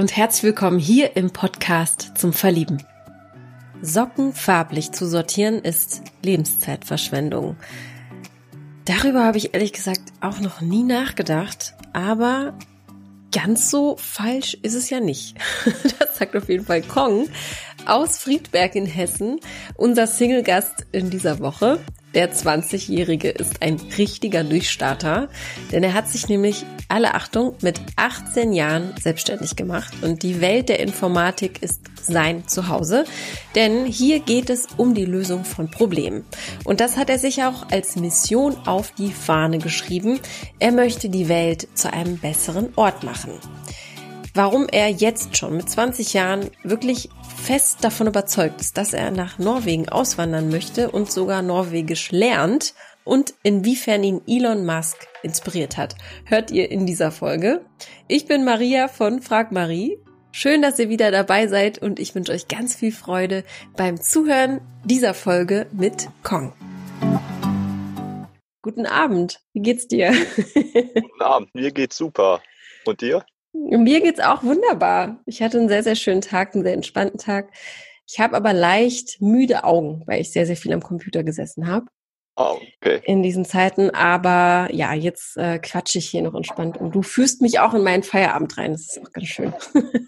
[0.00, 2.82] und herzlich willkommen hier im Podcast zum Verlieben.
[3.82, 7.56] Socken farblich zu sortieren ist Lebenszeitverschwendung.
[8.86, 12.54] Darüber habe ich ehrlich gesagt auch noch nie nachgedacht, aber
[13.30, 15.36] ganz so falsch ist es ja nicht.
[15.98, 17.28] Das sagt auf jeden Fall Kong
[17.86, 19.40] aus Friedberg in Hessen,
[19.76, 21.78] unser Single-Gast in dieser Woche.
[22.14, 25.28] Der 20-Jährige ist ein richtiger Durchstarter,
[25.70, 30.68] denn er hat sich nämlich, alle Achtung, mit 18 Jahren selbstständig gemacht und die Welt
[30.68, 33.04] der Informatik ist sein Zuhause,
[33.54, 36.24] denn hier geht es um die Lösung von Problemen.
[36.64, 40.18] Und das hat er sich auch als Mission auf die Fahne geschrieben.
[40.58, 43.34] Er möchte die Welt zu einem besseren Ort machen
[44.34, 49.38] warum er jetzt schon mit 20 Jahren wirklich fest davon überzeugt ist, dass er nach
[49.38, 52.74] Norwegen auswandern möchte und sogar Norwegisch lernt
[53.04, 57.64] und inwiefern ihn Elon Musk inspiriert hat, hört ihr in dieser Folge.
[58.08, 59.98] Ich bin Maria von Frag Marie.
[60.32, 63.42] Schön, dass ihr wieder dabei seid und ich wünsche euch ganz viel Freude
[63.76, 66.52] beim Zuhören dieser Folge mit Kong.
[68.62, 70.12] Guten Abend, wie geht's dir?
[70.44, 72.42] Guten Abend, mir geht's super.
[72.84, 73.24] Und dir?
[73.52, 75.20] Mir geht's auch wunderbar.
[75.26, 77.50] Ich hatte einen sehr, sehr schönen Tag, einen sehr entspannten Tag.
[78.06, 81.86] Ich habe aber leicht müde Augen, weil ich sehr, sehr viel am Computer gesessen habe.
[82.36, 83.02] Oh, okay.
[83.04, 83.90] In diesen Zeiten.
[83.90, 87.82] Aber ja, jetzt äh, quatsche ich hier noch entspannt und du führst mich auch in
[87.82, 88.72] meinen Feierabend rein.
[88.72, 89.52] Das ist auch ganz schön.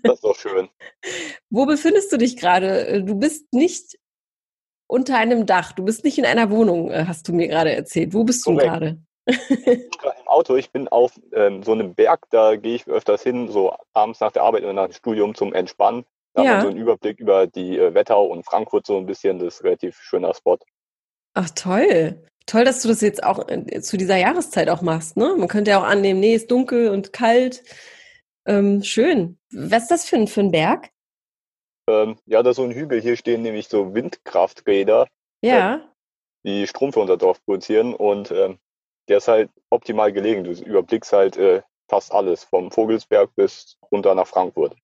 [0.03, 0.69] Das ist auch schön.
[1.51, 3.05] Wo befindest du dich gerade?
[3.05, 3.99] Du bist nicht
[4.87, 5.73] unter einem Dach.
[5.73, 8.15] Du bist nicht in einer Wohnung, äh, hast du mir gerade erzählt.
[8.15, 9.03] Wo bist du gerade?
[9.27, 13.75] Im Auto, ich bin auf ähm, so einem Berg, da gehe ich öfters hin, so
[13.93, 16.05] abends nach der Arbeit oder nach dem Studium zum Entspannen.
[16.35, 16.49] Da ja.
[16.49, 19.55] hat man so einen Überblick über die äh, Wetterau und Frankfurt so ein bisschen, das
[19.55, 20.59] ist ein relativ schöner Spot.
[21.35, 22.23] Ach toll.
[22.47, 25.37] Toll, dass du das jetzt auch äh, zu dieser Jahreszeit auch machst, ne?
[25.39, 27.63] Man könnte ja auch annehmen, nee, ist dunkel und kalt.
[28.47, 29.39] Ähm, schön.
[29.53, 30.91] Was ist das für ein, für ein Berg?
[31.89, 33.01] Ähm, ja, da ist so ein Hügel.
[33.01, 35.07] Hier stehen nämlich so Windkrafträder,
[35.43, 35.77] ja.
[35.77, 35.79] äh,
[36.45, 37.95] die Strom für unser Dorf produzieren.
[37.95, 38.59] Und ähm,
[39.09, 40.45] der ist halt optimal gelegen.
[40.45, 44.77] Du überblickst halt äh, fast alles, vom Vogelsberg bis runter nach Frankfurt.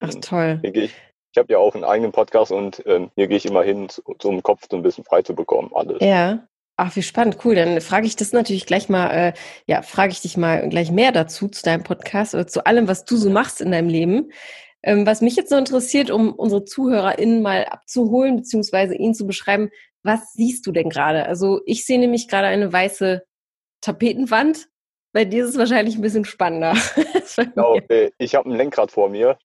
[0.00, 0.60] Ach toll.
[0.62, 0.92] ich
[1.32, 3.88] ich habe ja auch einen eigenen Podcast und ähm, hier gehe ich immer hin,
[4.22, 5.98] um Kopf so ein bisschen frei zu bekommen, alles.
[6.00, 6.46] Ja.
[6.76, 7.54] Ach, wie spannend, cool.
[7.54, 9.32] Dann frage ich das natürlich gleich mal, äh,
[9.66, 13.04] ja, frage ich dich mal gleich mehr dazu, zu deinem Podcast oder zu allem, was
[13.04, 14.32] du so machst in deinem Leben.
[14.82, 19.70] Ähm, was mich jetzt so interessiert, um unsere ZuhörerInnen mal abzuholen, beziehungsweise ihnen zu beschreiben,
[20.02, 21.26] was siehst du denn gerade?
[21.26, 23.22] Also ich sehe nämlich gerade eine weiße
[23.82, 24.68] Tapetenwand.
[25.12, 26.74] Bei dir ist es wahrscheinlich ein bisschen spannender.
[27.36, 29.36] genau, äh, ich habe ein Lenkrad vor mir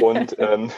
[0.00, 0.72] und ähm,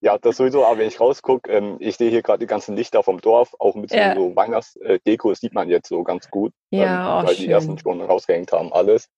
[0.00, 3.02] ja, das sowieso, aber wenn ich rausgucke, ähm, ich sehe hier gerade die ganzen Lichter
[3.02, 4.14] vom Dorf, auch bisschen ja.
[4.16, 7.44] so Weihnachtsdeko, das sieht man jetzt so ganz gut, ja, ähm, weil schön.
[7.44, 9.08] die ersten schon rausgehängt haben, alles.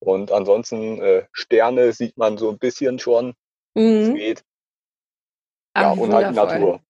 [0.00, 3.34] Und ansonsten äh, Sterne sieht man so ein bisschen schon,
[3.74, 3.82] mhm.
[3.84, 4.44] es geht.
[5.76, 6.80] Ja, Ach, und halt die Natur.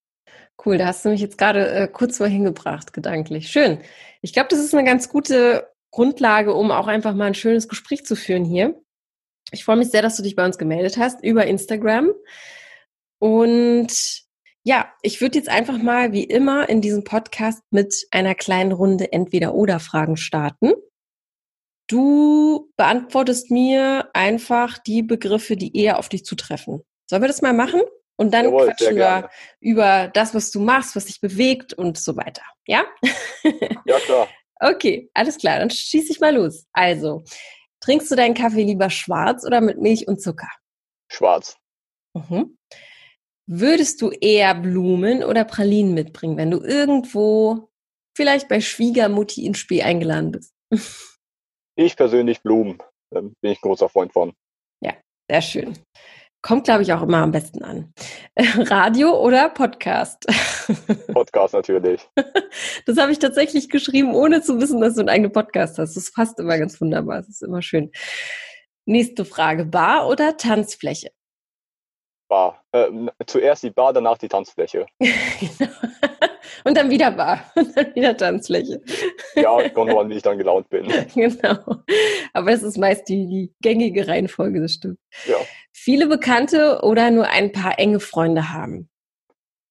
[0.65, 3.49] Cool, da hast du mich jetzt gerade äh, kurz mal hingebracht, gedanklich.
[3.49, 3.81] Schön.
[4.23, 8.05] Ich glaube, das ist eine ganz gute Grundlage, um auch einfach mal ein schönes Gespräch
[8.05, 8.75] zu führen hier.
[9.53, 12.11] Ich freue mich sehr, dass du dich bei uns gemeldet hast über Instagram.
[13.21, 14.25] Und
[14.65, 19.13] ja, ich würde jetzt einfach mal wie immer in diesem Podcast mit einer kleinen Runde
[19.13, 20.73] Entweder-Oder-Fragen starten.
[21.87, 26.83] Du beantwortest mir einfach die Begriffe, die eher auf dich zutreffen.
[27.09, 27.83] Sollen wir das mal machen?
[28.17, 29.31] Und dann Jawohl, quatschen wir
[29.61, 32.43] über das, was du machst, was dich bewegt und so weiter.
[32.67, 32.85] Ja?
[33.85, 34.29] Ja, klar.
[34.65, 36.67] Okay, alles klar, dann schieße ich mal los.
[36.73, 37.23] Also,
[37.81, 40.49] trinkst du deinen Kaffee lieber schwarz oder mit Milch und Zucker?
[41.13, 41.59] Schwarz.
[42.15, 42.57] Mhm.
[43.47, 47.69] Würdest du eher Blumen oder Pralinen mitbringen, wenn du irgendwo
[48.17, 50.55] vielleicht bei Schwiegermutti ins Spiel eingeladen bist?
[51.77, 52.79] Ich persönlich Blumen.
[53.13, 54.33] Ähm, bin ich ein großer Freund von.
[54.81, 54.95] Ja,
[55.29, 55.77] sehr schön.
[56.47, 57.95] Kommt, glaube ich, auch immer am besten an.
[58.37, 60.27] Radio oder Podcast?
[61.15, 62.07] Podcast natürlich.
[62.85, 65.97] Das habe ich tatsächlich geschrieben, ohne zu wissen, dass du einen eigenen Podcast hast.
[65.97, 67.17] Das passt immer ganz wunderbar.
[67.17, 67.93] Das ist immer schön.
[68.85, 69.65] Nächste Frage.
[69.65, 71.13] Bar oder Tanzfläche?
[72.29, 72.63] Bar.
[72.73, 72.91] Äh,
[73.27, 74.85] zuerst die Bar, danach die Tanzfläche.
[74.99, 75.71] genau.
[76.65, 77.45] Und dann wieder Bar.
[77.55, 78.81] Und dann wieder Tanzfläche.
[79.37, 80.87] Ja, kommt an, wie ich dann gelaunt bin.
[81.15, 81.83] genau.
[82.33, 84.99] Aber es ist meist die, die gängige Reihenfolge, das stimmt.
[85.27, 85.37] Ja.
[85.73, 88.89] Viele Bekannte oder nur ein paar enge Freunde haben?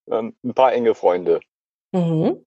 [0.09, 1.39] Ähm, ein paar enge Freunde.
[1.91, 2.45] Mhm.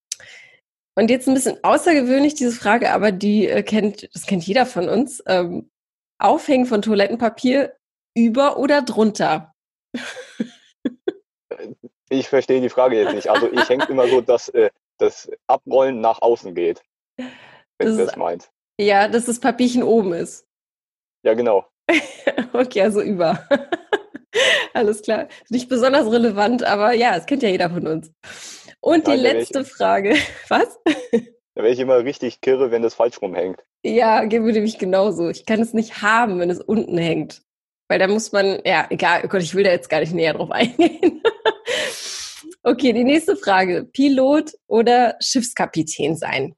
[0.95, 4.89] Und jetzt ein bisschen außergewöhnlich diese Frage, aber die äh, kennt, das kennt jeder von
[4.89, 5.23] uns.
[5.27, 5.71] Ähm,
[6.19, 7.77] Aufhängen von Toilettenpapier
[8.15, 9.55] über oder drunter?
[12.09, 13.29] Ich verstehe die Frage jetzt nicht.
[13.29, 16.83] Also ich hänge immer so, dass äh, das Abrollen nach außen geht.
[17.17, 17.29] Wenn
[17.79, 18.51] das du das meinst.
[18.79, 20.47] Ja, dass das Papierchen oben ist.
[21.23, 21.67] Ja, genau.
[22.53, 23.47] okay, also über.
[24.75, 25.29] Alles klar.
[25.49, 28.13] Nicht besonders relevant, aber ja, es kennt ja jeder von uns.
[28.81, 30.15] Und Nein, die letzte ich, Frage.
[30.49, 30.79] Was?
[30.85, 33.65] Da wäre ich immer richtig kirre, wenn das falsch rumhängt.
[33.83, 35.29] Ja, geht mir nämlich genauso.
[35.29, 37.43] Ich kann es nicht haben, wenn es unten hängt.
[37.89, 40.35] Weil da muss man, ja, egal, oh Gott, ich will da jetzt gar nicht näher
[40.35, 41.23] drauf eingehen.
[42.67, 43.85] Okay, die nächste Frage.
[43.85, 46.55] Pilot oder Schiffskapitän sein?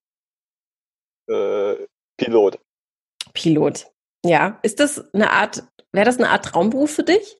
[1.28, 1.74] Äh,
[2.16, 2.58] Pilot.
[3.34, 3.86] Pilot.
[4.24, 4.58] Ja.
[4.62, 5.62] Ist das eine Art,
[5.92, 7.38] wäre das eine Art Traumberuf für dich?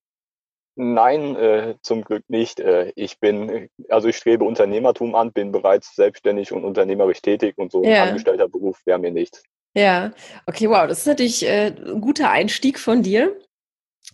[0.77, 2.61] Nein, äh, zum Glück nicht.
[2.61, 7.73] Äh, ich bin, also ich strebe Unternehmertum an, bin bereits selbstständig und unternehmerisch tätig und
[7.73, 8.05] so ja.
[8.05, 9.43] ein angestellter Beruf wäre mir nichts.
[9.75, 10.13] Ja,
[10.47, 13.37] okay, wow, das ist natürlich äh, ein guter Einstieg von dir.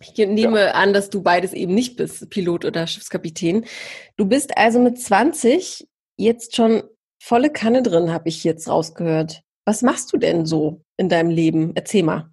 [0.01, 0.71] Ich nehme ja.
[0.71, 3.65] an, dass du beides eben nicht bist, Pilot oder Schiffskapitän.
[4.17, 5.87] Du bist also mit 20
[6.17, 6.83] jetzt schon
[7.21, 9.41] volle Kanne drin, habe ich jetzt rausgehört.
[9.65, 11.71] Was machst du denn so in deinem Leben?
[11.75, 12.29] Erzähl mal.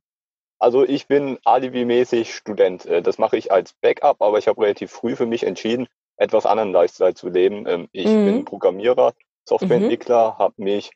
[0.58, 2.86] Also ich bin alibi-mäßig Student.
[2.86, 6.46] Äh, das mache ich als Backup, aber ich habe relativ früh für mich entschieden, etwas
[6.46, 7.66] anderen Lifestyle zu leben.
[7.66, 8.24] Ähm, ich mhm.
[8.26, 9.12] bin Programmierer,
[9.48, 10.38] Softwareentwickler, mhm.
[10.38, 10.92] habe mich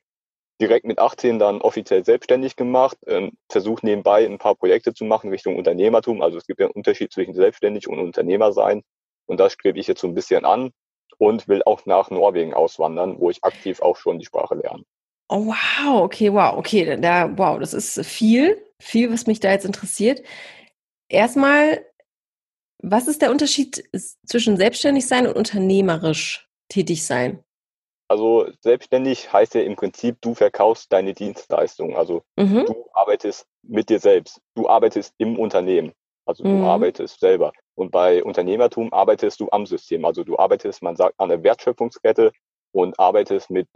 [0.61, 5.31] direkt mit 18 dann offiziell selbstständig gemacht, ähm, versuche nebenbei ein paar Projekte zu machen
[5.31, 6.23] Richtung Unternehmertum.
[6.23, 8.83] Also es gibt ja einen Unterschied zwischen selbstständig und Unternehmer sein.
[9.27, 10.71] Und das strebe ich jetzt so ein bisschen an
[11.19, 14.85] und will auch nach Norwegen auswandern, wo ich aktiv auch schon die Sprache lerne.
[15.29, 19.65] Oh, wow, okay, wow, okay, da, wow, das ist viel, viel, was mich da jetzt
[19.65, 20.23] interessiert.
[21.09, 21.85] Erstmal,
[22.79, 23.85] was ist der Unterschied
[24.25, 27.43] zwischen selbstständig sein und unternehmerisch tätig sein?
[28.09, 31.97] Also selbstständig heißt ja im Prinzip, du verkaufst deine Dienstleistung.
[31.97, 32.65] Also mhm.
[32.67, 34.41] du arbeitest mit dir selbst.
[34.55, 35.93] Du arbeitest im Unternehmen.
[36.25, 36.65] Also du mhm.
[36.65, 37.53] arbeitest selber.
[37.75, 40.05] Und bei Unternehmertum arbeitest du am System.
[40.05, 42.33] Also du arbeitest, man sagt, an der Wertschöpfungskette
[42.73, 43.69] und arbeitest mit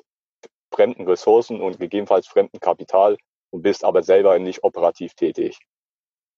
[0.72, 3.16] fremden Ressourcen und gegebenenfalls fremden Kapital
[3.50, 5.58] und bist aber selber nicht operativ tätig.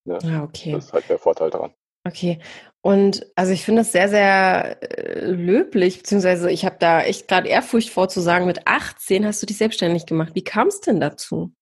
[0.04, 0.18] Ne?
[0.24, 0.72] Ah, okay.
[0.72, 1.74] Das ist halt der Vorteil daran.
[2.04, 2.40] Okay.
[2.80, 7.48] Und also ich finde es sehr, sehr äh, löblich, beziehungsweise ich habe da echt gerade
[7.48, 10.34] Ehrfurcht vor zu sagen, mit 18 hast du dich selbstständig gemacht.
[10.34, 11.52] Wie kam es denn dazu?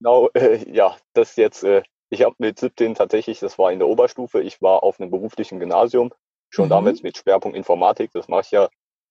[0.00, 3.88] Genau, äh, ja, das jetzt, äh, ich habe mit 17 tatsächlich, das war in der
[3.88, 6.12] Oberstufe, ich war auf einem beruflichen Gymnasium,
[6.48, 6.70] schon mhm.
[6.70, 8.68] damals mit Schwerpunkt Informatik, das mache ich ja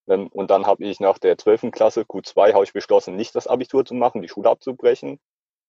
[0.07, 1.72] ähm, und dann habe ich nach der 12.
[1.72, 5.19] Klasse, Q2, habe ich beschlossen, nicht das Abitur zu machen, die Schule abzubrechen.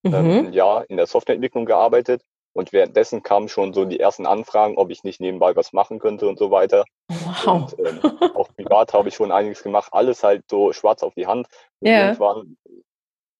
[0.04, 0.30] Ähm, mhm.
[0.30, 2.22] Ähm, Jahr in der Softwareentwicklung gearbeitet.
[2.54, 6.28] Und währenddessen kamen schon so die ersten Anfragen, ob ich nicht nebenbei was machen könnte
[6.28, 6.84] und so weiter.
[7.08, 7.72] Wow.
[7.72, 8.00] Und, ähm,
[8.34, 11.46] auch privat habe ich schon einiges gemacht, alles halt so schwarz auf die Hand.
[11.80, 12.08] Und yeah.
[12.08, 12.56] irgendwann,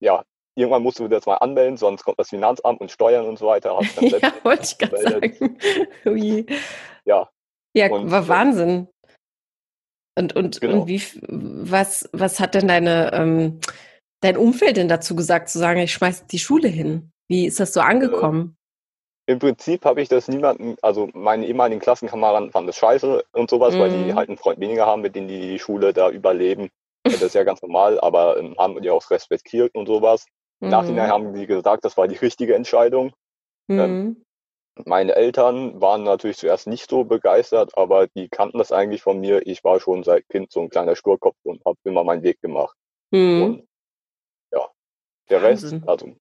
[0.00, 0.22] ja,
[0.54, 3.78] irgendwann musst du das mal anmelden, sonst kommt das Finanzamt und Steuern und so weiter.
[4.00, 5.58] ja, wollte ich gerade sagen.
[6.06, 6.46] Ui.
[7.04, 7.28] Ja.
[7.74, 8.88] Ja, und, war Wahnsinn.
[10.18, 10.82] Und, und, genau.
[10.82, 13.60] und wie, was, was hat denn deine, ähm,
[14.22, 17.10] dein Umfeld denn dazu gesagt, zu sagen, ich schmeiß die Schule hin?
[17.28, 18.56] Wie ist das so angekommen?
[19.26, 23.74] Im Prinzip habe ich das niemanden, also meine ehemaligen Klassenkameraden fanden das scheiße und sowas,
[23.74, 23.78] mm.
[23.78, 24.14] weil die mhm.
[24.16, 26.70] halt einen Freund weniger haben, mit denen die die Schule da überleben.
[27.04, 30.26] Das ist ja ganz normal, aber ähm, haben die auch respektiert und sowas.
[30.60, 30.70] Im mm.
[30.70, 31.12] Nachhinein mhm.
[31.12, 33.12] haben die gesagt, das war die richtige Entscheidung.
[33.68, 33.78] Mm.
[33.78, 34.24] Ähm,
[34.86, 39.46] meine Eltern waren natürlich zuerst nicht so begeistert, aber die kannten das eigentlich von mir.
[39.46, 42.76] Ich war schon seit Kind so ein kleiner Sturkopf und habe immer meinen Weg gemacht.
[43.10, 43.42] Mhm.
[43.42, 43.68] Und
[44.52, 44.68] ja,
[45.28, 45.78] der Wahnsinn.
[45.78, 46.16] Rest, also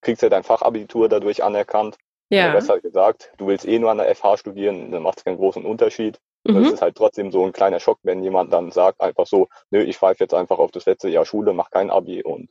[0.00, 1.96] kriegst ja dein Fachabitur dadurch anerkannt.
[2.30, 2.52] Ja.
[2.52, 5.64] Hat gesagt, du willst eh nur an der FH studieren, dann macht es keinen großen
[5.64, 6.18] Unterschied.
[6.44, 6.64] Mhm.
[6.64, 9.82] Es ist halt trotzdem so ein kleiner Schock, wenn jemand dann sagt einfach so, nö,
[9.82, 12.48] ich pfeife jetzt einfach auf das letzte Jahr Schule, mach kein Abi und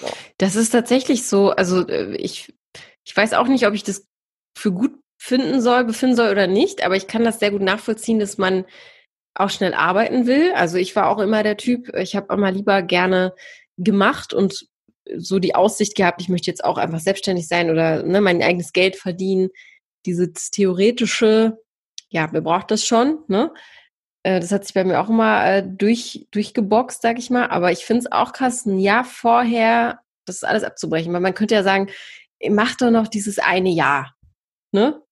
[0.00, 0.08] ja.
[0.38, 2.54] Das ist tatsächlich so, also äh, ich,
[3.04, 4.06] ich weiß auch nicht, ob ich das
[4.56, 8.18] für gut finden soll, befinden soll oder nicht, aber ich kann das sehr gut nachvollziehen,
[8.18, 8.64] dass man
[9.34, 10.52] auch schnell arbeiten will.
[10.54, 13.34] Also ich war auch immer der Typ, ich habe immer lieber gerne
[13.76, 14.69] gemacht und
[15.16, 18.72] so die Aussicht gehabt, ich möchte jetzt auch einfach selbstständig sein oder ne, mein eigenes
[18.72, 19.50] Geld verdienen.
[20.06, 21.58] Dieses theoretische,
[22.08, 23.52] ja, wer braucht das schon, ne?
[24.22, 27.48] Äh, das hat sich bei mir auch immer äh, durch, durchgeboxt, sag ich mal.
[27.48, 31.12] Aber ich finde es auch krass, ein Jahr vorher das alles abzubrechen.
[31.12, 31.90] Weil man könnte ja sagen,
[32.48, 34.14] mach doch noch dieses eine Jahr
[34.72, 35.02] ne?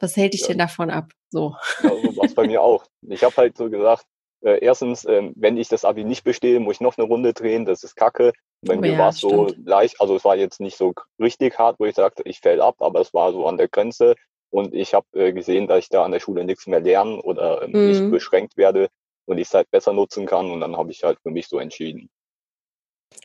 [0.00, 0.48] Was hält dich ja.
[0.48, 1.12] denn davon ab?
[1.30, 1.52] So.
[1.82, 2.84] War es bei mir auch.
[3.02, 4.04] Ich habe halt so gesagt,
[4.40, 7.64] äh, erstens, äh, wenn ich das Abi nicht bestehe, muss ich noch eine Runde drehen,
[7.64, 8.32] das ist kacke.
[8.64, 11.80] Bei mir ja, war es so leicht, also es war jetzt nicht so richtig hart,
[11.80, 14.14] wo ich sagte, ich fäll ab, aber es war so an der Grenze.
[14.50, 17.62] Und ich habe äh, gesehen, dass ich da an der Schule nichts mehr lernen oder
[17.62, 17.88] ähm, mhm.
[17.88, 18.88] nicht beschränkt werde
[19.26, 20.50] und ich es halt besser nutzen kann.
[20.50, 22.08] Und dann habe ich halt für mich so entschieden.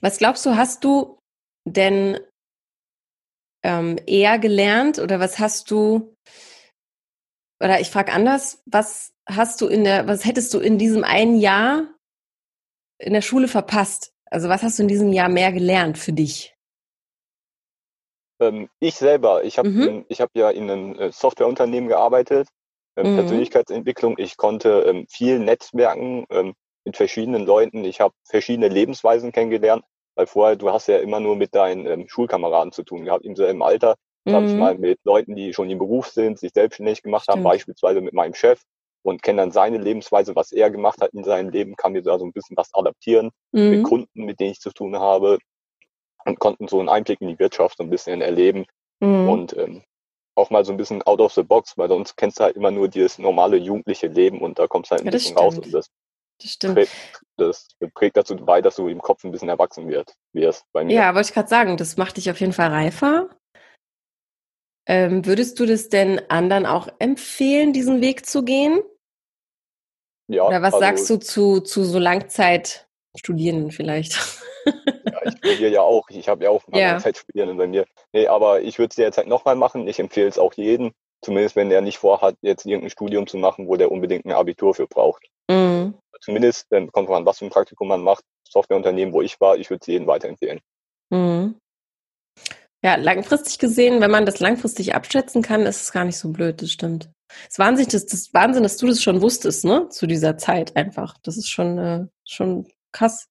[0.01, 1.19] Was glaubst du, hast du
[1.65, 2.19] denn
[3.63, 6.15] ähm, eher gelernt oder was hast du,
[7.61, 11.39] oder ich frage anders, was hast du in der, was hättest du in diesem einen
[11.39, 11.93] Jahr
[12.99, 14.13] in der Schule verpasst?
[14.29, 16.55] Also was hast du in diesem Jahr mehr gelernt für dich?
[18.39, 20.05] Ähm, ich selber, ich habe mhm.
[20.09, 22.47] ich hab ja in einem äh, Softwareunternehmen gearbeitet
[22.97, 23.17] ähm, mhm.
[23.17, 24.15] Persönlichkeitsentwicklung.
[24.17, 26.53] Ich konnte ähm, viel netzwerken ähm,
[26.83, 27.83] mit verschiedenen Leuten.
[27.83, 29.83] Ich habe verschiedene Lebensweisen kennengelernt,
[30.15, 33.35] weil vorher, du hast ja immer nur mit deinen ähm, Schulkameraden zu tun gehabt, im
[33.35, 33.95] selben Alter.
[34.25, 34.33] Mhm.
[34.33, 37.37] habe ich mal mit Leuten, die schon im Beruf sind, sich selbstständig gemacht Stimmt.
[37.37, 38.61] haben, beispielsweise mit meinem Chef
[39.07, 42.19] und kenne dann seine Lebensweise, was er gemacht hat in seinem Leben, kann mir da
[42.19, 43.69] so ein bisschen was adaptieren mhm.
[43.69, 45.39] mit Kunden, mit denen ich zu tun habe
[46.25, 48.65] und konnten so einen Einblick in die Wirtschaft so ein bisschen erleben
[48.99, 49.29] mhm.
[49.29, 49.83] und ähm,
[50.35, 52.69] auch mal so ein bisschen out of the box, weil sonst kennst du halt immer
[52.69, 55.39] nur dieses normale jugendliche Leben und da kommst du halt ein ja, bisschen stimmt.
[55.39, 55.89] raus und das,
[56.41, 56.75] das, stimmt.
[56.75, 60.83] Prägt, das prägt dazu bei, dass du im Kopf ein bisschen erwachsen wird, wirst bei
[60.83, 60.93] mir.
[60.93, 63.29] Ja, wollte ich gerade sagen, das macht dich auf jeden Fall reifer.
[64.85, 68.81] Ähm, würdest du das denn anderen auch empfehlen, diesen Weg zu gehen?
[70.27, 70.43] Ja.
[70.47, 74.17] Oder was also, sagst du zu, zu so Langzeitstudierenden vielleicht?
[74.65, 76.09] Ja, ich studiere ja auch.
[76.09, 76.99] Ich habe ja auch ja.
[76.99, 77.85] Zeitstudierende bei mir.
[78.11, 79.87] Nee, aber ich würde es derzeit halt nochmal machen.
[79.87, 80.91] Ich empfehle es auch jedem.
[81.21, 84.75] Zumindest wenn der nicht vorhat, jetzt irgendein Studium zu machen, wo der unbedingt ein Abitur
[84.75, 85.25] für braucht.
[85.49, 85.95] Mhm.
[86.21, 88.23] Zumindest, dann kommt man, was für ein Praktikum man macht.
[88.49, 90.59] Softwareunternehmen, wo ich war, ich würde es jedem weiterempfehlen.
[91.09, 91.55] Mhm.
[92.83, 96.61] Ja, langfristig gesehen, wenn man das langfristig abschätzen kann, ist es gar nicht so blöd,
[96.61, 97.09] das stimmt.
[97.29, 99.89] Es ist Wahnsinn, das, das Wahnsinn, dass du das schon wusstest, ne?
[99.89, 101.17] Zu dieser Zeit einfach.
[101.23, 103.29] Das ist schon, äh, schon krass.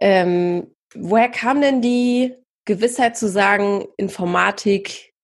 [0.00, 5.14] Ähm, woher kam denn die Gewissheit zu sagen, Informatik,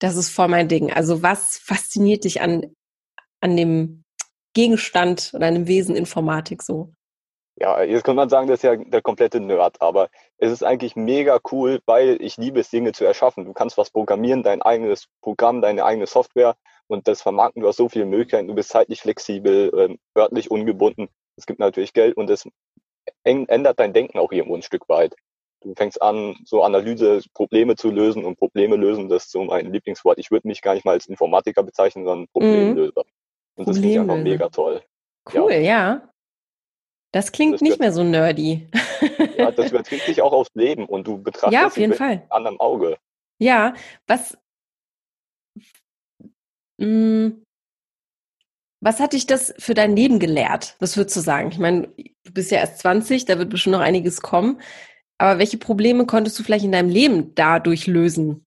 [0.00, 0.92] das ist voll mein Ding?
[0.92, 2.74] Also was fasziniert dich an,
[3.40, 4.04] an dem
[4.54, 6.92] Gegenstand oder dem Wesen Informatik so?
[7.56, 10.96] Ja, jetzt kann man sagen, das ist ja der komplette Nerd, aber es ist eigentlich
[10.96, 13.44] mega cool, weil ich liebe es, Dinge zu erschaffen.
[13.44, 16.56] Du kannst was programmieren, dein eigenes Programm, deine eigene Software
[16.88, 17.62] und das vermarkten.
[17.62, 21.08] Du hast so viele Möglichkeiten, du bist zeitlich flexibel, ähm, örtlich ungebunden.
[21.36, 22.48] Es gibt natürlich Geld und es
[23.24, 25.14] ändert dein Denken auch irgendwo ein Stück weit.
[25.60, 29.72] Du fängst an, so Analyse, Probleme zu lösen und Probleme lösen, das ist so mein
[29.72, 30.18] Lieblingswort.
[30.18, 33.02] Ich würde mich gar nicht mal als Informatiker bezeichnen, sondern Problemlöser.
[33.02, 33.10] Mhm.
[33.56, 34.82] Und das finde ich einfach mega toll.
[35.32, 35.58] Cool, ja.
[35.58, 36.08] ja.
[37.12, 38.68] Das klingt das nicht mehr so nerdy.
[39.38, 42.16] ja, das überträgt sich auch aufs Leben und du betrachtest ja, auf jeden Fall.
[42.16, 42.98] mit einem anderen Auge.
[43.38, 43.74] Ja,
[44.06, 44.36] was,
[48.80, 50.76] was hat dich das für dein Leben gelehrt?
[50.78, 51.50] Was würdest du sagen?
[51.50, 54.60] Ich meine, du bist ja erst 20, da wird bestimmt noch einiges kommen.
[55.18, 58.44] Aber welche Probleme konntest du vielleicht in deinem Leben dadurch lösen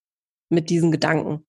[0.50, 1.44] mit diesen Gedanken?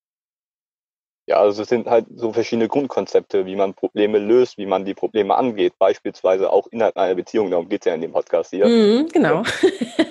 [1.28, 4.94] Ja, also es sind halt so verschiedene Grundkonzepte, wie man Probleme löst, wie man die
[4.94, 8.66] Probleme angeht, beispielsweise auch innerhalb einer Beziehung, darum geht es ja in dem Podcast hier.
[8.66, 9.42] Mm, genau.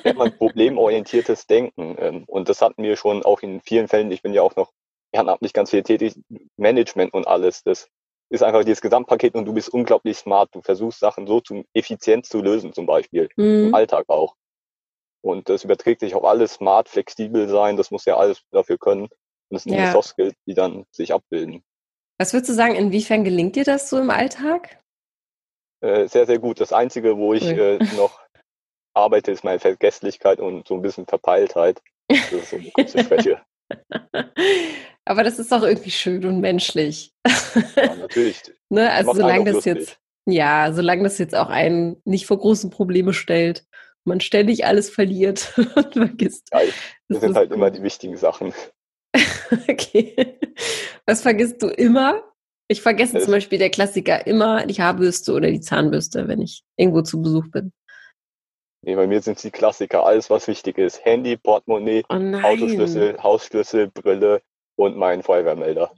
[0.03, 1.95] Nennt man problemorientiertes Denken.
[1.99, 4.71] Ähm, und das hatten wir schon auch in vielen Fällen, ich bin ja auch noch
[5.11, 6.15] ehrenamtlich ganz viel tätig,
[6.57, 7.63] Management und alles.
[7.63, 7.89] Das
[8.29, 10.53] ist einfach dieses Gesamtpaket und du bist unglaublich smart.
[10.53, 13.29] Du versuchst Sachen so zum effizient zu lösen, zum Beispiel.
[13.35, 13.67] Mhm.
[13.67, 14.35] Im Alltag auch.
[15.21, 19.03] Und das überträgt sich auf alles, smart, flexibel sein, das muss ja alles dafür können.
[19.03, 19.11] Und
[19.49, 19.85] das sind ja.
[19.85, 21.63] die Soft Skills, die dann sich abbilden.
[22.19, 24.79] Was würdest du sagen, inwiefern gelingt dir das so im Alltag?
[25.81, 26.59] Äh, sehr, sehr gut.
[26.59, 27.77] Das Einzige, wo ich cool.
[27.79, 28.19] äh, noch
[28.93, 31.81] arbeite, ist meine Vergesslichkeit und so ein bisschen Verpeiltheit.
[32.09, 33.41] Das ist so eine kurze Schwäche.
[35.05, 37.13] Aber das ist doch irgendwie schön und menschlich.
[37.75, 38.41] Ja, natürlich.
[38.69, 38.91] ne?
[38.91, 39.75] Also solange das lustig.
[39.75, 43.65] jetzt, ja, solange das jetzt auch einen nicht vor große Probleme stellt,
[44.03, 46.49] man ständig alles verliert und vergisst.
[46.51, 46.59] Ja,
[47.09, 48.53] das sind halt immer die wichtigen Sachen.
[49.69, 50.39] okay.
[51.05, 52.21] Was vergisst du immer?
[52.69, 56.63] Ich vergesse das zum Beispiel der Klassiker immer die Haarbürste oder die Zahnbürste, wenn ich
[56.75, 57.71] irgendwo zu Besuch bin.
[58.81, 61.03] Nee, bei mir sind es die Klassiker, alles was wichtig ist.
[61.03, 64.41] Handy, Portemonnaie, oh Autoschlüssel, Hausschlüssel, Brille
[64.75, 65.91] und mein Feuerwehrmelder.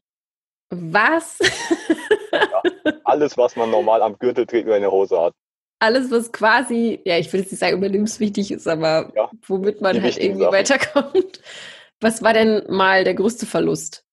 [0.71, 1.39] Was?
[2.31, 2.61] ja,
[3.03, 5.33] alles, was man normal am Gürtel trägt oder in der Hose hat.
[5.79, 10.01] Alles, was quasi, ja, ich will jetzt nicht sagen überlebenswichtig ist, aber ja, womit man
[10.01, 10.53] halt irgendwie Sachen.
[10.53, 11.41] weiterkommt.
[12.01, 14.05] Was war denn mal der größte Verlust?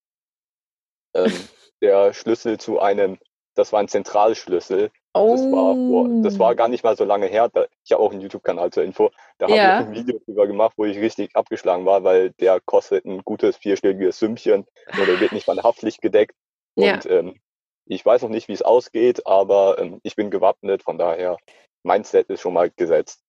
[1.14, 1.32] Ähm,
[1.80, 3.18] der Schlüssel zu einem,
[3.54, 5.32] das war ein Zentralschlüssel, Oh.
[5.32, 6.54] Das, war vor, das war oh.
[6.54, 7.48] gar nicht mal so lange her.
[7.52, 9.10] Da, ich habe auch einen YouTube-Kanal zur Info.
[9.38, 9.78] Da ja.
[9.78, 13.22] habe ich ein Video drüber gemacht, wo ich richtig abgeschlagen war, weil der kostet ein
[13.24, 14.66] gutes vierstelliges Sümmchen
[15.00, 16.34] oder wird nicht mal Haftpflicht gedeckt.
[16.76, 16.94] Ja.
[16.94, 17.40] Und ähm,
[17.86, 20.82] ich weiß noch nicht, wie es ausgeht, aber ähm, ich bin gewappnet.
[20.82, 21.36] Von daher,
[21.82, 23.20] mein Set ist schon mal gesetzt.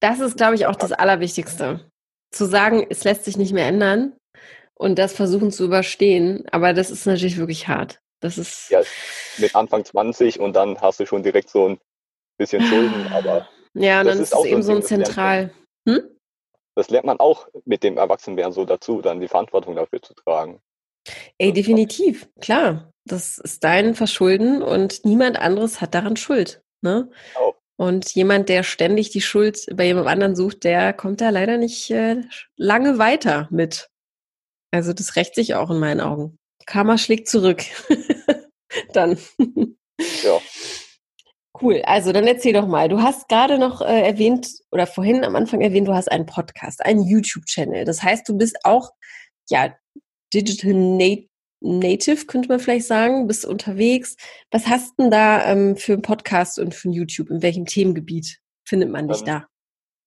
[0.00, 1.90] Das ist, glaube ich, auch das Allerwichtigste.
[2.32, 4.16] Zu sagen, es lässt sich nicht mehr ändern
[4.74, 6.44] und das versuchen zu überstehen.
[6.50, 8.00] Aber das ist natürlich wirklich hart.
[8.20, 8.70] Das ist.
[8.70, 8.82] Ja,
[9.38, 11.80] mit Anfang 20 und dann hast du schon direkt so ein
[12.38, 13.48] bisschen Schulden, aber.
[13.74, 15.52] Ja, und dann ist es eben so ein Zentral.
[15.88, 16.02] Hm?
[16.74, 20.60] Das lernt man auch mit dem Erwachsenwerden so dazu, dann die Verantwortung dafür zu tragen.
[21.38, 22.92] Ey, definitiv, klar.
[23.06, 26.62] Das ist dein Verschulden und niemand anderes hat daran Schuld.
[26.82, 27.10] Ne?
[27.34, 27.54] Auch.
[27.76, 31.90] Und jemand, der ständig die Schuld bei jemand anderen sucht, der kommt da leider nicht
[31.90, 32.22] äh,
[32.56, 33.88] lange weiter mit.
[34.70, 36.38] Also das rächt sich auch in meinen Augen.
[36.66, 37.62] Karma schlägt zurück.
[38.92, 39.18] dann.
[40.22, 40.38] ja.
[41.60, 41.82] Cool.
[41.84, 42.88] Also dann erzähl doch mal.
[42.88, 46.84] Du hast gerade noch äh, erwähnt oder vorhin am Anfang erwähnt, du hast einen Podcast,
[46.84, 47.84] einen YouTube-Channel.
[47.84, 48.90] Das heißt, du bist auch
[49.48, 49.74] ja
[50.32, 51.26] Digital Nat
[51.62, 54.16] Native, könnte man vielleicht sagen, bist unterwegs.
[54.50, 57.30] Was hast denn da ähm, für einen Podcast und für ein YouTube?
[57.30, 59.46] In welchem Themengebiet findet man dich ähm, da?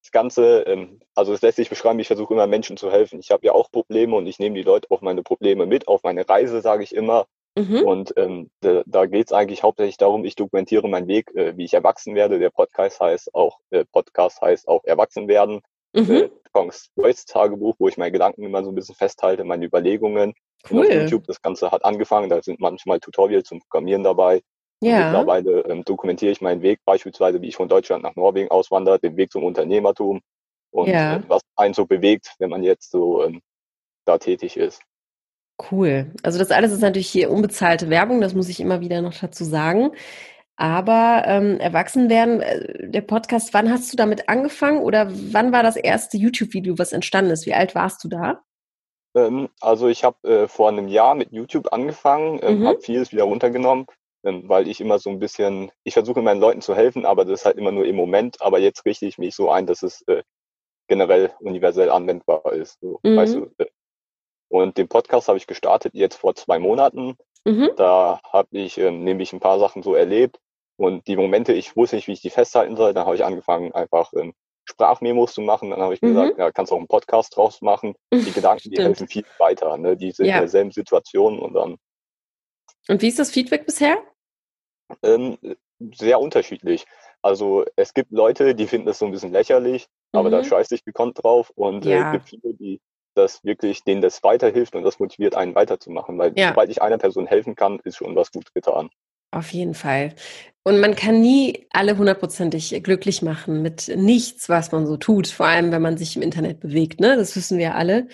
[0.01, 3.19] Das Ganze, ähm, also es lässt sich beschreiben, ich versuche immer Menschen zu helfen.
[3.19, 6.03] Ich habe ja auch Probleme und ich nehme die Leute auf meine Probleme mit, auf
[6.03, 7.27] meine Reise, sage ich immer.
[7.55, 7.83] Mhm.
[7.83, 11.65] Und ähm, da, da geht es eigentlich hauptsächlich darum, ich dokumentiere meinen Weg, äh, wie
[11.65, 12.39] ich erwachsen werde.
[12.39, 15.61] Der Podcast heißt auch, äh, Podcast heißt auch Erwachsen werden.
[15.93, 16.11] Mhm.
[16.11, 20.33] Äh, Tagebuch, wo ich meine Gedanken immer so ein bisschen festhalte, meine Überlegungen.
[20.69, 20.87] Cool.
[20.87, 24.41] auf YouTube, das Ganze hat angefangen, da sind manchmal Tutorials zum Programmieren dabei.
[24.81, 25.05] Ja.
[25.05, 29.17] Mittlerweile ähm, dokumentiere ich meinen Weg, beispielsweise wie ich von Deutschland nach Norwegen auswandere, den
[29.17, 30.21] Weg zum Unternehmertum
[30.71, 31.17] und ja.
[31.17, 33.41] äh, was einen so bewegt, wenn man jetzt so ähm,
[34.05, 34.81] da tätig ist.
[35.71, 36.11] Cool.
[36.23, 39.43] Also das alles ist natürlich hier unbezahlte Werbung, das muss ich immer wieder noch dazu
[39.43, 39.91] sagen.
[40.55, 45.63] Aber ähm, erwachsen werden, äh, der Podcast, wann hast du damit angefangen oder wann war
[45.63, 47.45] das erste YouTube-Video, was entstanden ist?
[47.45, 48.43] Wie alt warst du da?
[49.15, 52.67] Ähm, also ich habe äh, vor einem Jahr mit YouTube angefangen, ähm, mhm.
[52.67, 53.87] habe vieles wieder runtergenommen,
[54.23, 57.41] ähm, weil ich immer so ein bisschen, ich versuche meinen Leuten zu helfen, aber das
[57.41, 58.41] ist halt immer nur im Moment.
[58.41, 60.23] Aber jetzt richte ich mich so ein, dass es äh,
[60.87, 62.79] generell universell anwendbar ist.
[62.79, 63.15] So, mhm.
[63.15, 63.65] weißt du, äh,
[64.53, 67.17] und den Podcast habe ich gestartet jetzt vor zwei Monaten.
[67.43, 67.71] Mhm.
[67.75, 70.37] Da habe ich ähm, nämlich ein paar Sachen so erlebt
[70.77, 72.93] und die Momente, ich wusste nicht, wie ich die festhalten soll.
[72.93, 75.71] Dann habe ich angefangen, einfach ähm, Sprachmemos zu machen.
[75.71, 76.09] Dann habe ich mhm.
[76.09, 77.95] gesagt, ja, kannst auch einen Podcast draus machen.
[78.13, 79.75] Die Gedanken, die helfen viel weiter.
[79.77, 79.97] Ne?
[79.97, 80.35] Die sind ja.
[80.35, 81.77] in derselben Situation und dann.
[82.89, 83.97] Und wie ist das Feedback bisher?
[85.01, 85.39] Ähm,
[85.95, 86.85] sehr unterschiedlich.
[87.23, 90.19] Also es gibt Leute, die finden das so ein bisschen lächerlich, mhm.
[90.19, 90.43] aber da mhm.
[90.43, 91.51] scheiße ich gekonnt drauf.
[91.55, 92.05] Und äh, ja.
[92.05, 92.79] es gibt viele, die
[93.15, 96.17] das wirklich, denen das weiterhilft und das motiviert einen weiterzumachen.
[96.17, 96.49] Weil ja.
[96.49, 98.89] sobald ich einer Person helfen kann, ist schon was gut getan.
[99.31, 100.13] Auf jeden Fall.
[100.63, 105.47] Und man kann nie alle hundertprozentig glücklich machen mit nichts, was man so tut, vor
[105.47, 106.99] allem wenn man sich im Internet bewegt.
[106.99, 107.17] Ne?
[107.17, 108.07] Das wissen wir alle.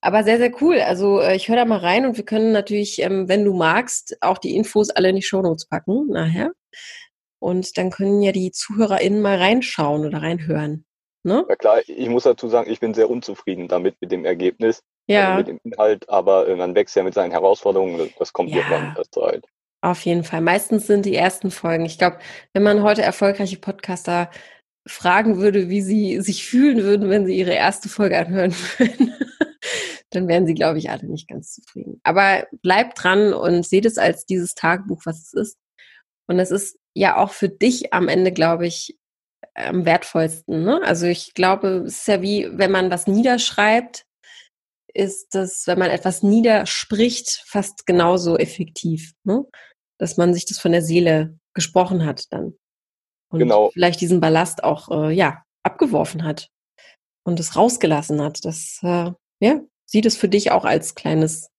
[0.00, 0.80] Aber sehr, sehr cool.
[0.80, 4.16] Also äh, ich höre da mal rein und wir können natürlich, ähm, wenn du magst,
[4.20, 6.52] auch die Infos alle in die Shownotes packen nachher.
[7.38, 10.85] Und dann können ja die ZuhörerInnen mal reinschauen oder reinhören.
[11.26, 11.44] Ne?
[11.48, 15.34] Ja klar, ich muss dazu sagen, ich bin sehr unzufrieden damit mit dem Ergebnis, ja.
[15.34, 18.58] Also mit dem Inhalt, aber äh, man wächst ja mit seinen Herausforderungen, das kommt ja.
[18.58, 19.44] irgendwann mit der Zeit.
[19.80, 20.40] Auf jeden Fall.
[20.40, 21.84] Meistens sind die ersten Folgen.
[21.84, 22.18] Ich glaube,
[22.52, 24.30] wenn man heute erfolgreiche Podcaster
[24.86, 29.12] fragen würde, wie sie sich fühlen würden, wenn sie ihre erste Folge anhören würden,
[30.10, 32.00] dann wären sie, glaube ich, alle nicht ganz zufrieden.
[32.04, 35.58] Aber bleibt dran und seht es als dieses Tagebuch, was es ist.
[36.28, 38.96] Und es ist ja auch für dich am Ende, glaube ich,
[39.56, 40.64] am wertvollsten.
[40.64, 40.80] Ne?
[40.84, 44.04] Also ich glaube, es ist ja wie, wenn man was niederschreibt,
[44.92, 49.12] ist das, wenn man etwas niederspricht, fast genauso effektiv.
[49.24, 49.44] Ne?
[49.98, 52.54] dass man sich das von der Seele gesprochen hat dann.
[53.30, 53.70] Und genau.
[53.70, 56.48] vielleicht diesen Ballast auch, äh, ja, abgeworfen hat
[57.24, 58.44] und es rausgelassen hat.
[58.44, 61.50] Das, äh, ja, sieht es für dich auch als kleines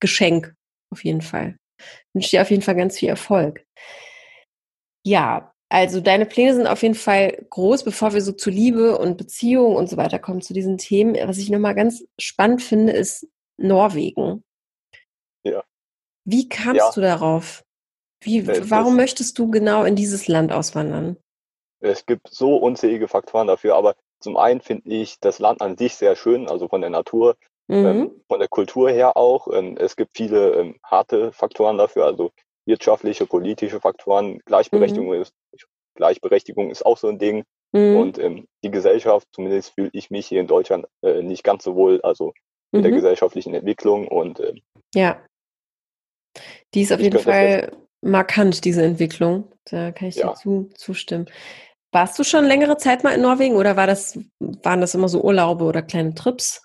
[0.00, 0.54] Geschenk,
[0.92, 1.56] auf jeden Fall.
[1.78, 3.64] Ich wünsche dir auf jeden Fall ganz viel Erfolg.
[5.04, 9.16] Ja, also deine Pläne sind auf jeden Fall groß, bevor wir so zu Liebe und
[9.16, 11.16] Beziehung und so weiter kommen zu diesen Themen.
[11.28, 14.42] Was ich nochmal ganz spannend finde, ist Norwegen.
[15.44, 15.62] Ja.
[16.24, 16.90] Wie kamst ja.
[16.92, 17.64] du darauf?
[18.20, 21.16] Wie, warum möchtest du genau in dieses Land auswandern?
[21.78, 25.94] Es gibt so unzählige Faktoren dafür, aber zum einen finde ich das Land an sich
[25.94, 27.36] sehr schön, also von der Natur,
[27.68, 27.86] ähm, mhm.
[27.86, 29.46] ähm, von der Kultur her auch.
[29.52, 32.32] Ähm, es gibt viele ähm, harte Faktoren dafür, also
[32.70, 34.38] wirtschaftliche, politische Faktoren.
[34.46, 35.22] Gleichberechtigung, mhm.
[35.22, 35.34] ist,
[35.96, 37.44] Gleichberechtigung ist auch so ein Ding.
[37.72, 37.96] Mhm.
[37.96, 41.74] Und ähm, die Gesellschaft, zumindest fühle ich mich hier in Deutschland äh, nicht ganz so
[41.74, 42.32] wohl, also
[42.72, 42.96] mit der mhm.
[42.96, 44.60] gesellschaftlichen Entwicklung und ähm,
[44.94, 45.20] ja.
[46.74, 49.52] Die ist auf jeden Fall markant, diese Entwicklung.
[49.64, 50.28] Da kann ich ja.
[50.28, 51.26] dir zu, zustimmen.
[51.92, 55.22] Warst du schon längere Zeit mal in Norwegen oder war das, waren das immer so
[55.22, 56.64] Urlaube oder kleine Trips?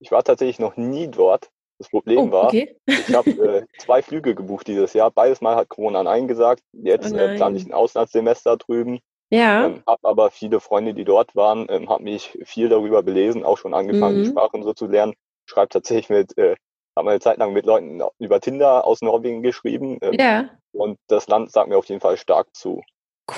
[0.00, 1.50] Ich war tatsächlich noch nie dort.
[1.84, 2.74] Das Problem oh, war, okay.
[2.86, 5.10] ich habe äh, zwei Flüge gebucht dieses Jahr.
[5.10, 6.62] Beides Mal hat Corona Nein gesagt.
[6.72, 9.00] Jetzt oh äh, plane ich ein Auslandssemester drüben.
[9.28, 9.66] Ja.
[9.66, 13.58] Ähm, habe aber viele Freunde, die dort waren, ähm, habe mich viel darüber belesen, auch
[13.58, 14.22] schon angefangen, mhm.
[14.24, 15.12] die Sprachen so zu lernen.
[15.44, 16.56] Schreibe tatsächlich mit äh,
[16.96, 19.98] habe eine Zeit lang mit Leuten über Tinder aus Norwegen geschrieben.
[20.00, 20.48] Ähm, ja.
[20.72, 22.80] Und das Land sagt mir auf jeden Fall stark zu.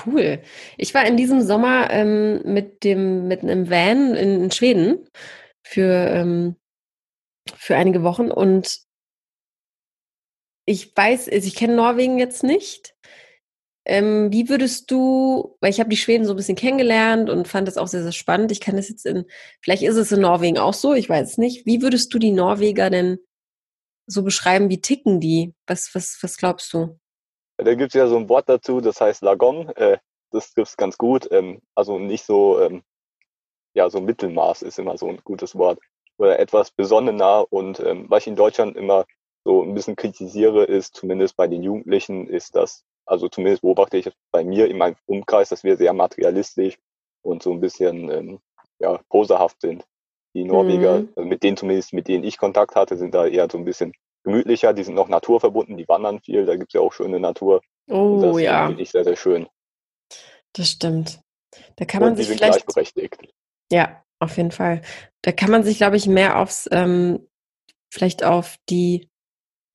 [0.05, 0.41] Cool.
[0.77, 5.09] Ich war in diesem Sommer ähm, mit dem mit einem Van in, in Schweden
[5.65, 6.57] für ähm,
[7.57, 8.81] für einige Wochen und
[10.67, 12.95] ich weiß, ich kenne Norwegen jetzt nicht.
[13.85, 17.69] Ähm, wie würdest du, weil ich habe die Schweden so ein bisschen kennengelernt und fand
[17.69, 18.51] das auch sehr, sehr spannend.
[18.51, 19.27] Ich kann das jetzt in,
[19.63, 21.67] vielleicht ist es in Norwegen auch so, ich weiß es nicht.
[21.67, 23.19] Wie würdest du die Norweger denn
[24.09, 25.55] so beschreiben, wie ticken die?
[25.69, 26.99] Was, was, was glaubst du?
[27.59, 29.69] Da gibt es ja so ein Wort dazu, das heißt Lagon.
[29.77, 29.99] Äh,
[30.33, 31.29] das trifft ganz gut.
[31.31, 32.83] Ähm, also nicht so, ähm,
[33.75, 35.79] ja, so Mittelmaß ist immer so ein gutes Wort.
[36.19, 37.47] Oder etwas besonnener.
[37.51, 39.05] Und ähm, was ich in Deutschland immer
[39.45, 44.07] so ein bisschen kritisiere, ist zumindest bei den Jugendlichen, ist das, also zumindest beobachte ich
[44.07, 46.79] es bei mir in meinem Umkreis, dass wir sehr materialistisch
[47.23, 48.41] und so ein bisschen ähm,
[48.81, 49.85] ja, poserhaft sind.
[50.35, 51.09] Die Norweger, mhm.
[51.17, 53.93] also mit denen zumindest, mit denen ich Kontakt hatte, sind da eher so ein bisschen
[54.25, 57.63] gemütlicher, die sind noch naturverbunden, die wandern viel, da gibt es ja auch schöne Natur.
[57.89, 58.67] Oh das ja.
[58.67, 59.47] Finde ich sehr, sehr schön.
[60.53, 61.21] Das stimmt.
[61.77, 62.67] Da kann man sich vielleicht.
[63.71, 64.83] Ja, auf jeden Fall.
[65.23, 67.27] Da kann man sich, glaube ich, mehr aufs, ähm,
[67.93, 69.09] vielleicht auf die,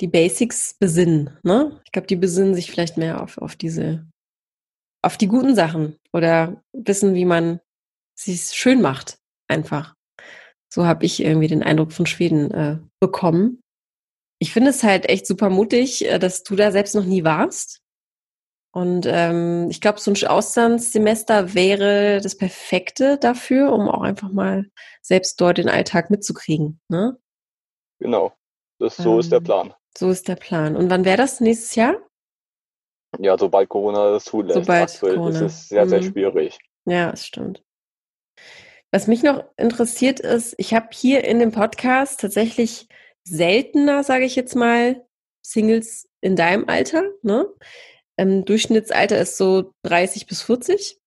[0.01, 1.37] die Basics besinnen.
[1.43, 1.79] Ne?
[1.85, 4.07] Ich glaube, die besinnen sich vielleicht mehr auf, auf diese,
[5.03, 7.59] auf die guten Sachen oder wissen, wie man
[8.17, 9.17] sich schön macht.
[9.47, 9.95] Einfach.
[10.73, 13.61] So habe ich irgendwie den Eindruck von Schweden äh, bekommen.
[14.39, 17.80] Ich finde es halt echt super mutig, äh, dass du da selbst noch nie warst.
[18.73, 24.65] Und ähm, ich glaube, so ein Auslandssemester wäre das Perfekte dafür, um auch einfach mal
[25.01, 26.79] selbst dort den Alltag mitzukriegen.
[26.87, 27.17] Ne?
[27.99, 28.33] Genau,
[28.79, 29.73] das, so ähm, ist der ähm, Plan.
[29.97, 30.77] So ist der Plan.
[30.77, 31.95] Und wann wäre das nächstes Jahr?
[33.19, 34.59] Ja, sobald Corona das zulässt.
[34.59, 35.35] Sobald Aktuell Corona.
[35.35, 36.11] ist es sehr, sehr mhm.
[36.11, 36.59] schwierig.
[36.85, 37.61] Ja, das stimmt.
[38.91, 42.87] Was mich noch interessiert ist, ich habe hier in dem Podcast tatsächlich
[43.23, 45.05] seltener, sage ich jetzt mal,
[45.41, 47.03] Singles in deinem Alter.
[47.21, 47.47] Ne?
[48.21, 50.99] Ähm, Durchschnittsalter ist so 30 bis 40.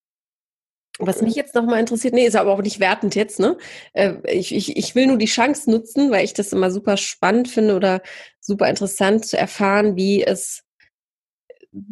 [0.99, 1.07] Okay.
[1.07, 3.57] Was mich jetzt nochmal interessiert, nee, ist aber auch nicht wertend jetzt, ne?
[3.93, 7.49] Äh, ich, ich, ich will nur die Chance nutzen, weil ich das immer super spannend
[7.49, 8.03] finde oder
[8.41, 10.65] super interessant zu erfahren, wie es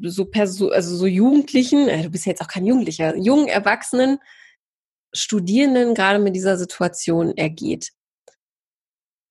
[0.02, 4.18] so Perso also so Jugendlichen, äh, du bist ja jetzt auch kein Jugendlicher, jungen Erwachsenen,
[5.12, 7.90] Studierenden gerade mit dieser Situation ergeht.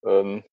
[0.05, 0.43] Ähm,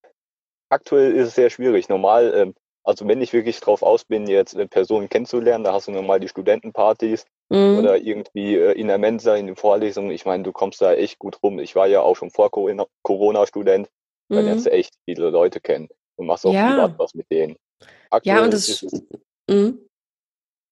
[0.69, 1.89] aktuell ist es sehr schwierig.
[1.89, 2.55] Normal ähm,
[2.89, 6.21] also wenn ich wirklich drauf aus bin, jetzt eine Person kennenzulernen, da hast du normal
[6.21, 7.79] die Studentenpartys mhm.
[7.79, 10.11] oder irgendwie äh, in der Mensa, in den Vorlesungen.
[10.11, 11.59] Ich meine, du kommst da echt gut rum.
[11.59, 13.91] Ich war ja auch schon vor Corona-Student.
[14.29, 14.35] Mhm.
[14.35, 16.71] Da lernst du echt viele Leute kennen und machst auch ja.
[16.71, 17.57] privat was mit denen.
[18.09, 18.91] Aktuell ja, und das ist,
[19.51, 19.81] mhm.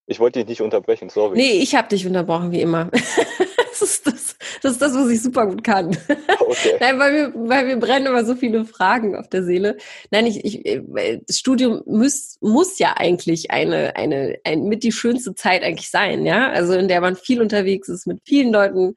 [0.06, 1.36] Ich wollte dich nicht unterbrechen, sorry.
[1.36, 2.86] Nee, ich habe dich unterbrochen, wie immer.
[2.92, 4.35] das, ist das,
[4.66, 5.96] das ist das, was ich super gut kann.
[6.48, 6.76] Okay.
[6.78, 9.76] Nein, weil wir, weil wir brennen immer so viele Fragen auf der Seele.
[10.12, 14.92] Nein, ich, ich äh, das Studium muss, muss ja eigentlich eine, eine, ein, mit die
[14.92, 16.48] schönste Zeit eigentlich sein, ja.
[16.50, 18.94] Also in der man viel unterwegs ist, mit vielen Leuten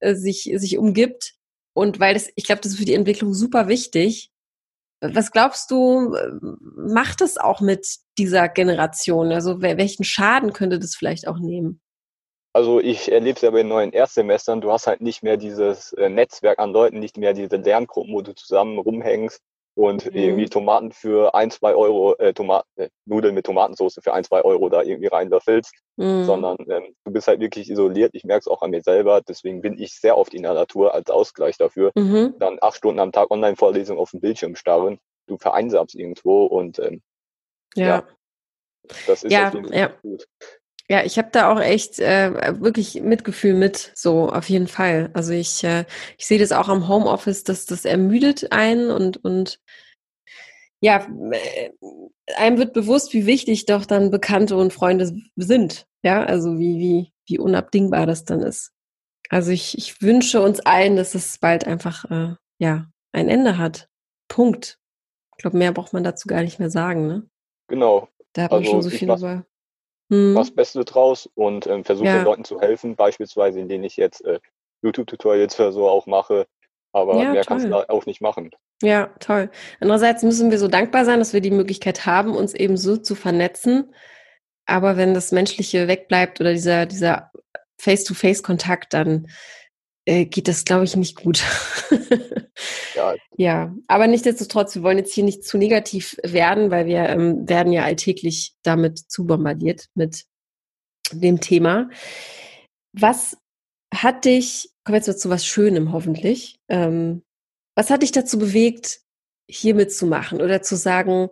[0.00, 1.32] äh, sich, sich umgibt.
[1.72, 4.30] Und weil das, ich glaube, das ist für die Entwicklung super wichtig.
[5.00, 6.14] Was glaubst du,
[6.76, 7.86] macht es auch mit
[8.18, 9.32] dieser Generation?
[9.32, 11.80] Also welchen Schaden könnte das vielleicht auch nehmen?
[12.52, 15.92] Also ich erlebe es ja bei den neuen Erstsemestern, du hast halt nicht mehr dieses
[15.92, 19.40] äh, Netzwerk an Leuten, nicht mehr diese Lerngruppen, wo du zusammen rumhängst
[19.74, 20.16] und mhm.
[20.16, 24.42] irgendwie Tomaten für ein, zwei Euro, äh, Tomaten, äh, Nudeln mit Tomatensauce für ein, zwei
[24.42, 26.24] Euro da irgendwie reinlöffelst, mhm.
[26.24, 28.10] sondern ähm, du bist halt wirklich isoliert.
[28.14, 30.92] Ich merke es auch an mir selber, deswegen bin ich sehr oft in der Natur
[30.92, 31.92] als Ausgleich dafür.
[31.94, 32.34] Mhm.
[32.38, 37.00] Dann acht Stunden am Tag Online-Vorlesung auf dem Bildschirm starren, du vereinsamst irgendwo und ähm,
[37.76, 37.86] ja.
[37.86, 38.08] ja.
[39.06, 39.86] Das ist ja, auf jeden Fall ja.
[40.02, 40.26] gut.
[40.90, 45.10] Ja, ich habe da auch echt äh, wirklich Mitgefühl mit, so auf jeden Fall.
[45.12, 45.84] Also ich, äh,
[46.18, 49.60] ich sehe das auch am Homeoffice, dass das ermüdet einen und, und
[50.80, 51.70] ja, äh,
[52.34, 55.86] einem wird bewusst, wie wichtig doch dann Bekannte und Freunde sind.
[56.02, 58.72] Ja, also wie, wie, wie unabdingbar das dann ist.
[59.28, 63.88] Also ich, ich wünsche uns allen, dass es bald einfach äh, ja ein Ende hat.
[64.26, 64.80] Punkt.
[65.36, 67.30] Ich glaube, mehr braucht man dazu gar nicht mehr sagen, ne?
[67.68, 68.08] Genau.
[68.32, 69.44] Da hat man also schon so viel über
[70.10, 70.34] mhm.
[70.34, 72.16] das Beste draus und ähm, versuche ja.
[72.16, 74.40] den Leuten zu helfen, beispielsweise indem ich jetzt äh,
[74.82, 76.46] YouTube-Tutorials für so auch mache.
[76.92, 77.44] Aber ja, mehr toll.
[77.46, 78.50] kannst du da auch nicht machen.
[78.82, 79.50] Ja, toll.
[79.80, 83.14] Andererseits müssen wir so dankbar sein, dass wir die Möglichkeit haben, uns eben so zu
[83.14, 83.94] vernetzen.
[84.66, 87.30] Aber wenn das Menschliche wegbleibt oder dieser, dieser
[87.78, 89.28] Face-to-Face-Kontakt, dann
[90.06, 91.42] äh, geht das, glaube ich, nicht gut.
[92.94, 93.14] ja.
[93.36, 97.72] ja, aber nichtsdestotrotz, wir wollen jetzt hier nicht zu negativ werden, weil wir ähm, werden
[97.72, 100.24] ja alltäglich damit zu bombardiert mit
[101.12, 101.90] dem Thema.
[102.92, 103.36] Was
[103.94, 107.22] hat dich, kommen wir jetzt zu was Schönem hoffentlich, ähm,
[107.76, 109.00] was hat dich dazu bewegt,
[109.48, 111.28] hier mitzumachen oder zu sagen,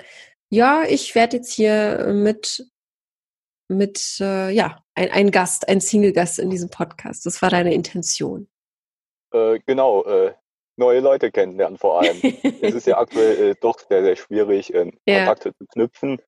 [0.50, 2.66] ja, ich werde jetzt hier mit
[3.68, 7.26] mit äh, ja ein, ein Gast, ein Single-Gast in diesem Podcast.
[7.26, 8.48] Das war deine Intention.
[9.32, 10.34] Äh, genau, äh,
[10.76, 12.16] neue Leute kennenlernen vor allem.
[12.62, 15.18] es ist ja aktuell äh, doch sehr, sehr schwierig, ähm, ja.
[15.18, 16.20] Kontakte zu knüpfen.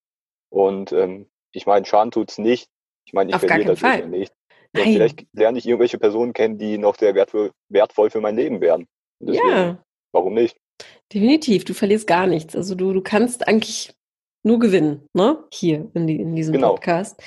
[0.50, 2.68] Und ähm, ich meine, Schaden tut's nicht.
[3.06, 4.06] Ich meine, ich Auf verliere das Fall.
[4.08, 4.32] nicht.
[4.72, 8.86] Vielleicht lerne ich irgendwelche Personen kennen, die noch sehr wertvoll, wertvoll für mein Leben wären.
[9.20, 9.84] Deswegen, ja.
[10.12, 10.56] Warum nicht?
[11.12, 12.54] Definitiv, du verlierst gar nichts.
[12.54, 13.92] Also du, du kannst eigentlich
[14.42, 15.44] nur gewinnen, ne?
[15.52, 16.74] Hier in, die, in diesem genau.
[16.74, 17.20] Podcast.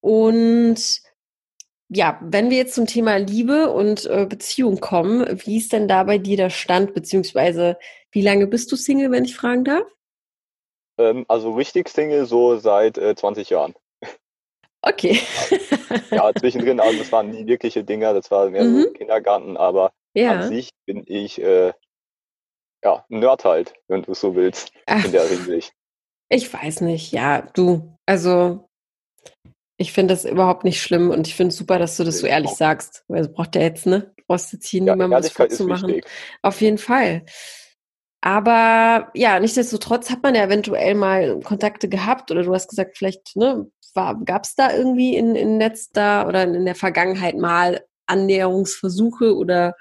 [0.00, 1.02] Und
[1.94, 6.04] ja, wenn wir jetzt zum Thema Liebe und äh, Beziehung kommen, wie ist denn da
[6.04, 7.78] bei dir der Stand, beziehungsweise
[8.10, 9.86] wie lange bist du Single, wenn ich fragen darf?
[10.98, 13.74] Ähm, also richtig Single so seit äh, 20 Jahren.
[14.84, 15.20] Okay.
[16.10, 18.82] ja, zwischendrin, also das waren nie wirkliche Dinger, das war mehr mhm.
[18.82, 20.32] so Kindergarten, aber ja.
[20.32, 21.72] an sich bin ich äh,
[22.82, 25.72] ja, Nerd halt, wenn du es so willst, Ach, in der Hinsicht.
[26.28, 28.68] Ich weiß nicht, ja, du, also
[29.82, 32.26] ich finde das überhaupt nicht schlimm und ich finde es super, dass du das so
[32.26, 33.04] ehrlich sagst.
[33.08, 34.12] Weil das braucht ja jetzt, ne?
[34.16, 36.00] Du brauchst jetzt hier ja, niemandem was vorzumachen.
[36.40, 37.24] Auf jeden Fall.
[38.20, 43.34] Aber ja, nichtsdestotrotz hat man ja eventuell mal Kontakte gehabt oder du hast gesagt, vielleicht
[43.34, 43.68] ne,
[44.24, 49.74] gab es da irgendwie in, in letzter oder in der Vergangenheit mal Annäherungsversuche oder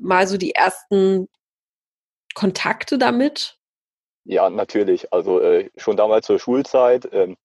[0.00, 1.28] mal so die ersten
[2.34, 3.56] Kontakte damit?
[4.24, 5.12] Ja, natürlich.
[5.12, 7.36] Also äh, schon damals zur Schulzeit ähm,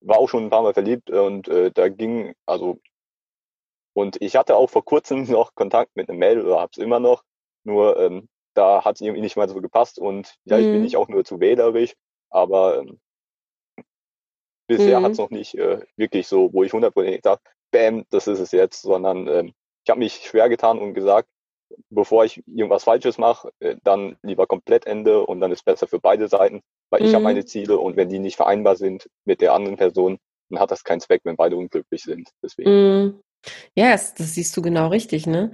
[0.00, 2.80] war auch schon ein paar Mal verliebt und äh, da ging, also
[3.94, 7.24] und ich hatte auch vor kurzem noch Kontakt mit einem Mädel oder hab's immer noch,
[7.64, 10.72] nur ähm, da hat es irgendwie nicht mal so gepasst und vielleicht mhm.
[10.72, 11.94] bin ich auch nur zu wählerisch,
[12.30, 13.00] aber ähm,
[14.68, 15.04] bisher mhm.
[15.04, 18.52] hat es noch nicht äh, wirklich so, wo ich hundertprozentig sage, bam, das ist es
[18.52, 21.28] jetzt, sondern ähm, ich habe mich schwer getan und gesagt,
[21.90, 26.00] bevor ich irgendwas Falsches mache, äh, dann lieber komplett Ende und dann ist besser für
[26.00, 27.06] beide Seiten, weil mhm.
[27.06, 30.18] ich habe meine Ziele und wenn die nicht vereinbar sind mit der anderen Person,
[30.50, 32.30] dann hat das keinen Zweck, wenn beide unglücklich sind.
[32.42, 32.70] Deswegen.
[32.70, 33.20] Mhm.
[33.74, 35.52] Ja, das, das siehst du genau richtig, ne?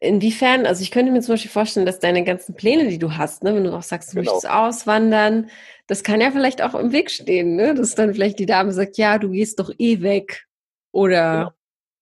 [0.00, 3.42] Inwiefern, also ich könnte mir zum Beispiel vorstellen, dass deine ganzen Pläne, die du hast,
[3.42, 4.32] ne, wenn du auch sagst, du genau.
[4.32, 5.48] möchtest auswandern,
[5.86, 7.74] das kann ja vielleicht auch im Weg stehen, ne?
[7.74, 10.44] Dass dann vielleicht die Dame sagt, ja, du gehst doch eh weg.
[10.92, 11.50] Oder genau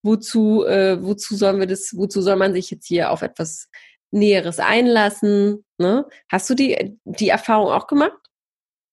[0.05, 3.69] wozu, äh, wozu sollen wir das, wozu soll man sich jetzt hier auf etwas
[4.11, 5.65] Näheres einlassen?
[5.77, 6.07] Ne?
[6.29, 8.17] Hast du die, die Erfahrung auch gemacht?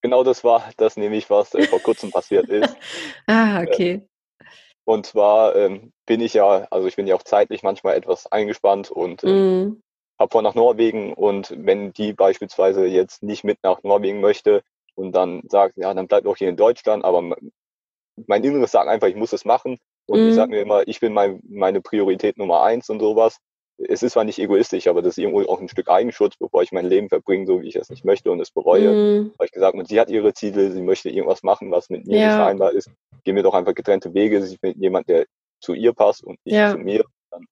[0.02, 2.74] Genau das war das nämlich, was äh, vor kurzem passiert ist.
[3.28, 3.92] ah, okay.
[3.92, 4.44] Äh,
[4.84, 8.90] und zwar ähm, bin ich ja, also ich bin ja auch zeitlich manchmal etwas eingespannt
[8.90, 9.82] und äh, mm.
[10.18, 14.62] habe vor nach Norwegen und wenn die beispielsweise jetzt nicht mit nach Norwegen möchte
[14.96, 17.36] und dann sagt, ja, dann bleibt doch hier in Deutschland, aber
[18.26, 20.28] mein Inneres sagt einfach, ich muss es machen, und mhm.
[20.28, 23.38] ich sage mir immer, ich bin mein, meine Priorität Nummer eins und sowas.
[23.78, 26.72] Es ist zwar nicht egoistisch, aber das ist irgendwo auch ein Stück Eigenschutz, bevor ich
[26.72, 28.92] mein Leben verbringe, so wie ich es nicht möchte und es bereue.
[28.92, 29.32] Mhm.
[29.36, 32.18] Weil ich gesagt habe, sie hat ihre Ziele, sie möchte irgendwas machen, was mit mir
[32.18, 32.26] ja.
[32.26, 32.90] nicht vereinbar ist.
[33.24, 34.42] Gehen wir doch einfach getrennte Wege.
[34.42, 35.26] Sie mit jemand, der
[35.60, 36.72] zu ihr passt und nicht ja.
[36.72, 37.04] zu mir.
[37.30, 37.46] Dann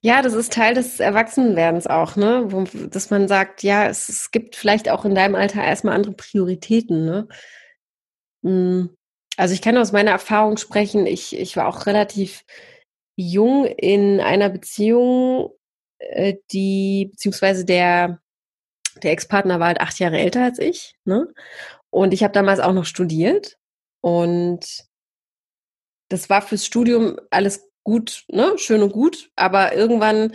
[0.00, 2.44] ja, das ist Teil des Erwachsenenwerdens auch, ne?
[2.46, 6.12] Wo, dass man sagt, ja, es, es, gibt vielleicht auch in deinem Alter erstmal andere
[6.12, 7.28] Prioritäten, ne?
[8.42, 8.96] Mhm.
[9.38, 11.06] Also ich kann aus meiner Erfahrung sprechen.
[11.06, 12.44] Ich, ich war auch relativ
[13.14, 15.52] jung in einer Beziehung,
[16.00, 18.20] äh, die, beziehungsweise der,
[19.00, 20.96] der Ex-Partner war halt acht Jahre älter als ich.
[21.04, 21.32] Ne?
[21.90, 23.58] Und ich habe damals auch noch studiert.
[24.00, 24.84] Und
[26.08, 28.54] das war fürs Studium alles gut, ne?
[28.56, 29.30] schön und gut.
[29.36, 30.34] Aber irgendwann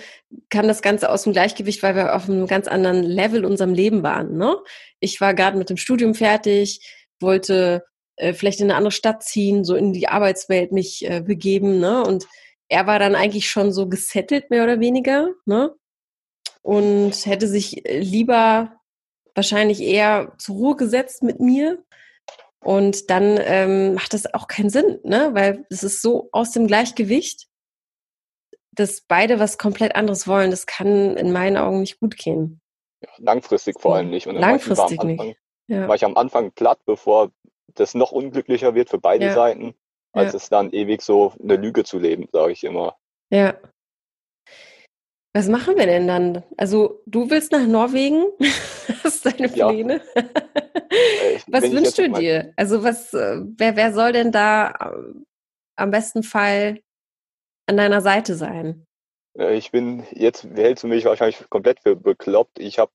[0.49, 3.73] kam das Ganze aus dem Gleichgewicht, weil wir auf einem ganz anderen Level in unserem
[3.73, 4.37] Leben waren.
[4.37, 4.55] Ne?
[5.01, 6.79] Ich war gerade mit dem Studium fertig,
[7.19, 7.83] wollte
[8.15, 12.03] äh, vielleicht in eine andere Stadt ziehen, so in die Arbeitswelt mich äh, begeben, ne?
[12.03, 12.27] Und
[12.69, 15.73] er war dann eigentlich schon so gesettelt, mehr oder weniger, ne?
[16.61, 18.79] Und hätte sich äh, lieber
[19.35, 21.83] wahrscheinlich eher zur Ruhe gesetzt mit mir.
[22.59, 25.31] Und dann ähm, macht das auch keinen Sinn, ne?
[25.33, 27.47] Weil es ist so aus dem Gleichgewicht,
[28.71, 30.51] dass beide was komplett anderes wollen.
[30.51, 32.61] Das kann in meinen Augen nicht gut gehen.
[33.17, 34.27] langfristig vor allem nicht.
[34.27, 35.39] Und langfristig war Anfang, nicht.
[35.67, 35.87] Ja.
[35.87, 37.31] War ich am Anfang platt, bevor
[37.75, 39.33] das noch unglücklicher wird für beide ja.
[39.33, 39.75] Seiten,
[40.11, 40.37] als ja.
[40.37, 42.95] es dann ewig so eine Lüge zu leben, sage ich immer.
[43.31, 43.55] Ja.
[45.35, 46.43] Was machen wir denn dann?
[46.57, 48.25] Also du willst nach Norwegen?
[49.03, 50.01] Hast deine Pläne?
[50.15, 50.21] Ja.
[50.21, 52.53] Äh, was wünschst du dir?
[52.55, 55.13] Also was, äh, wer, wer soll denn da äh,
[55.75, 56.81] am besten Fall
[57.67, 58.85] an deiner Seite sein?
[59.35, 62.59] Ich bin, jetzt hältst du mich wahrscheinlich komplett für bekloppt.
[62.59, 62.91] Ich habe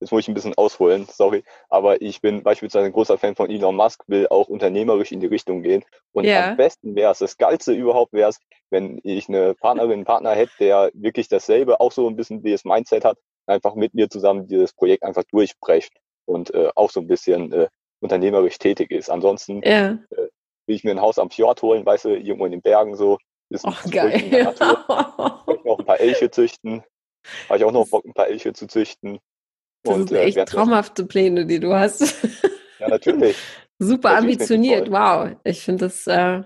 [0.00, 3.50] jetzt muss ich ein bisschen ausholen, sorry, aber ich bin beispielsweise ein großer Fan von
[3.50, 5.84] Elon Musk, will auch unternehmerisch in die Richtung gehen.
[6.12, 6.50] Und ja.
[6.50, 8.38] am besten wäre es, das Geilste überhaupt wäre es,
[8.70, 12.52] wenn ich eine Partnerin, einen Partner hätte, der wirklich dasselbe, auch so ein bisschen wie
[12.52, 15.92] das Mindset hat, einfach mit mir zusammen dieses Projekt einfach durchbrecht
[16.26, 17.68] und äh, auch so ein bisschen äh,
[18.00, 19.10] unternehmerisch tätig ist.
[19.10, 19.98] Ansonsten ja.
[20.10, 20.28] äh,
[20.66, 23.18] will ich mir ein Haus am Fjord holen, weißt du, irgendwo in den Bergen so.
[23.50, 24.20] Ist Ach, geil.
[24.20, 25.42] In der Natur.
[25.64, 26.84] noch ein paar Elche züchten.
[27.48, 29.18] Habe ich auch noch Bock, ein paar Elche zu züchten.
[29.82, 32.14] Das und, sind äh, echt traumhafte Pläne, die du hast.
[32.78, 33.36] Ja, natürlich.
[33.78, 35.30] Super ambitioniert, wow.
[35.44, 36.42] Ich finde das, äh,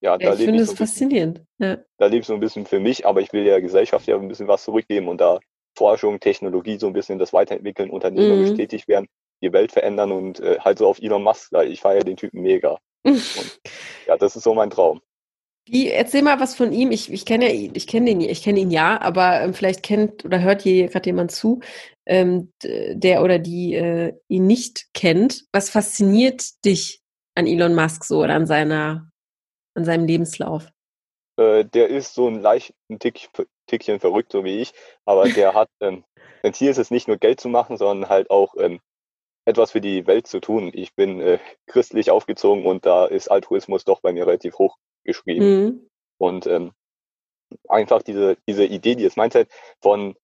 [0.00, 1.42] ja, da ich finde es so faszinierend.
[1.58, 1.78] Ja.
[1.96, 4.28] Da lebe ich so ein bisschen für mich, aber ich will der Gesellschaft ja ein
[4.28, 5.40] bisschen was zurückgeben und da
[5.76, 8.56] Forschung, Technologie so ein bisschen das weiterentwickeln, unternehmerisch mhm.
[8.56, 9.06] tätig werden.
[9.40, 12.78] die Welt verändern und äh, halt so auf Elon Musk, ich feiere den Typen mega.
[13.04, 13.60] und,
[14.06, 15.00] ja, das ist so mein Traum.
[15.64, 16.90] Wie, erzähl mal was von ihm.
[16.90, 20.24] Ich, ich kenne ja, ich kenne ihn, ich kenne ihn ja, aber ähm, vielleicht kennt
[20.24, 21.60] oder hört hier gerade jemand zu,
[22.08, 25.44] ähm, der oder die äh, ihn nicht kennt.
[25.52, 27.02] Was fasziniert dich
[27.34, 29.10] an Elon Musk so oder an seiner,
[29.74, 30.68] an seinem Lebenslauf?
[31.36, 33.28] Äh, der ist so ein leichten Tick,
[33.66, 34.72] Tickchen verrückt, so wie ich,
[35.04, 36.04] aber der hat, ähm,
[36.42, 38.80] sein Ziel ist es nicht nur Geld zu machen, sondern halt auch ähm,
[39.44, 40.70] etwas für die Welt zu tun.
[40.74, 45.64] Ich bin äh, christlich aufgezogen und da ist Altruismus doch bei mir relativ hoch geschrieben.
[45.64, 45.90] Mhm.
[46.18, 46.72] Und ähm,
[47.68, 49.48] einfach diese, diese Idee, dieses Mindset
[49.80, 50.16] von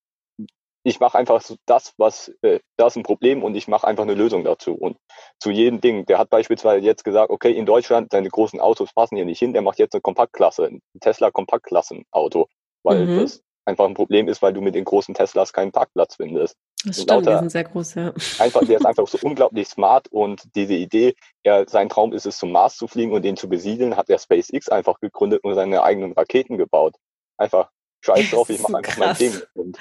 [0.85, 4.05] ich mache einfach so das, was, äh, da ist ein Problem und ich mache einfach
[4.05, 4.75] eine Lösung dazu.
[4.75, 4.99] Und
[5.41, 6.05] zu jedem Ding.
[6.07, 9.55] Der hat beispielsweise jetzt gesagt, okay, in Deutschland, deine großen Autos passen hier nicht hin,
[9.55, 12.49] der macht jetzt eine Kompaktklasse, ein Tesla Kompaktklassenauto,
[12.83, 13.21] weil mhm.
[13.21, 16.57] das einfach ein Problem ist, weil du mit den großen Teslas keinen Parkplatz findest.
[16.85, 18.13] Das stimmt, die sind sehr groß, ja.
[18.39, 22.37] Einfach, der ist einfach so unglaublich smart und diese Idee, er, sein Traum ist es,
[22.37, 25.83] zum Mars zu fliegen und den zu besiedeln, hat er SpaceX einfach gegründet und seine
[25.83, 26.97] eigenen Raketen gebaut.
[27.39, 27.71] Einfach
[28.03, 29.41] scheiß drauf, ich mache einfach mein Ding.
[29.55, 29.79] Und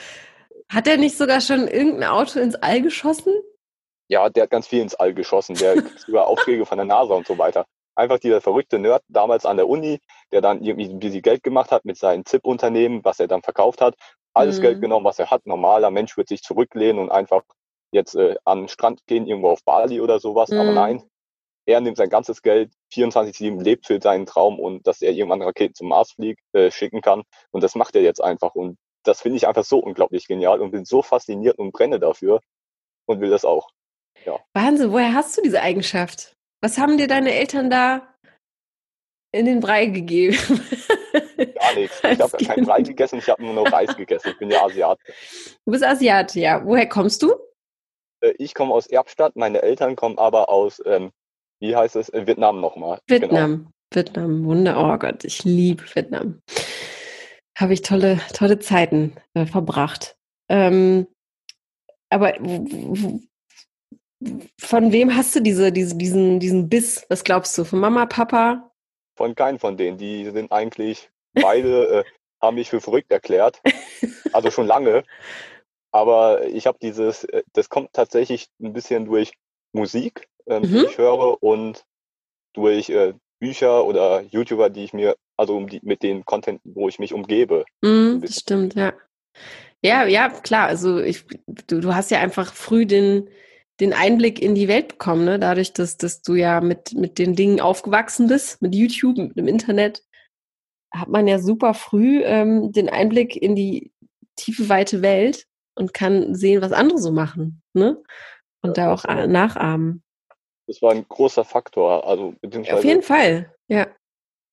[0.74, 3.34] hat er nicht sogar schon irgendein Auto ins All geschossen?
[4.10, 5.56] Ja, der hat ganz viel ins All geschossen.
[5.56, 7.66] Der kriegt sogar Aufträge von der NASA und so weiter.
[7.96, 10.00] Einfach dieser verrückte Nerd damals an der Uni,
[10.32, 13.82] der dann irgendwie ein bisschen Geld gemacht hat mit seinem ZIP-Unternehmen, was er dann verkauft
[13.82, 13.96] hat.
[14.34, 14.62] Alles mhm.
[14.64, 15.46] Geld genommen, was er hat.
[15.46, 17.44] Normaler Mensch wird sich zurücklehnen und einfach
[17.92, 20.50] jetzt äh, an den Strand gehen, irgendwo auf Bali oder sowas.
[20.50, 20.60] Mhm.
[20.60, 21.04] Aber nein,
[21.66, 25.76] er nimmt sein ganzes Geld, 24-7 lebt für seinen Traum und dass er irgendwann Raketen
[25.76, 27.24] zum Mars fliegt, äh, schicken kann.
[27.52, 28.56] Und das macht er jetzt einfach.
[28.56, 32.42] Und das finde ich einfach so unglaublich genial und bin so fasziniert und brenne dafür
[33.06, 33.70] und will das auch.
[34.26, 34.40] Ja.
[34.54, 36.36] Wahnsinn, woher hast du diese Eigenschaft?
[36.62, 38.16] Was haben dir deine Eltern da
[39.32, 40.38] in den Brei gegeben?
[41.38, 42.02] Gar nichts.
[42.04, 44.30] Ich habe keinen Brei gegessen, ich habe nur noch Reis gegessen.
[44.30, 45.00] Ich bin ja Asiat.
[45.66, 46.66] Du bist Asiat, ja.
[46.66, 47.34] Woher kommst du?
[48.22, 51.12] Äh, ich komme aus Erbstadt, meine Eltern kommen aber aus, ähm,
[51.60, 53.00] wie heißt es, äh, Vietnam nochmal.
[53.08, 53.52] Vietnam.
[53.52, 53.70] Genau.
[53.94, 56.42] Vietnam, Wunder, oh Gott, ich liebe Vietnam
[57.56, 60.18] habe ich tolle, tolle Zeiten äh, verbracht.
[60.50, 61.08] Ähm,
[62.10, 62.34] aber
[64.60, 67.06] von wem hast du diese, diese, diesen, diesen Biss?
[67.10, 67.66] Was glaubst du?
[67.66, 68.72] Von Mama, Papa?
[69.16, 69.98] Von keinem von denen.
[69.98, 72.04] Die sind eigentlich beide, äh,
[72.42, 73.62] haben mich für verrückt erklärt.
[74.34, 75.04] Also schon lange.
[75.92, 79.34] Aber ich habe dieses, äh, das kommt tatsächlich ein bisschen durch
[79.74, 80.68] Musik, ähm, mhm.
[80.68, 81.86] die ich höre und
[82.54, 86.88] durch äh, Bücher oder YouTuber, die ich mir, also um die, mit den Content, wo
[86.88, 87.66] ich mich umgebe.
[87.82, 88.94] Mm, das stimmt, ja.
[89.84, 90.68] Ja, ja, klar.
[90.68, 91.26] Also ich,
[91.68, 93.30] du, du hast ja einfach früh den,
[93.80, 95.40] den Einblick in die Welt bekommen, ne?
[95.40, 99.48] Dadurch, dass, dass du ja mit, mit den Dingen aufgewachsen bist, mit YouTube, mit dem
[99.48, 100.04] Internet,
[100.94, 103.92] hat man ja super früh ähm, den Einblick in die
[104.36, 108.02] tiefe, weite Welt und kann sehen, was andere so machen, ne?
[108.62, 110.04] Und ja, da auch nachahmen
[110.68, 112.08] das war ein großer Faktor.
[112.08, 112.36] Also,
[112.72, 113.88] Auf jeden Fall, ja.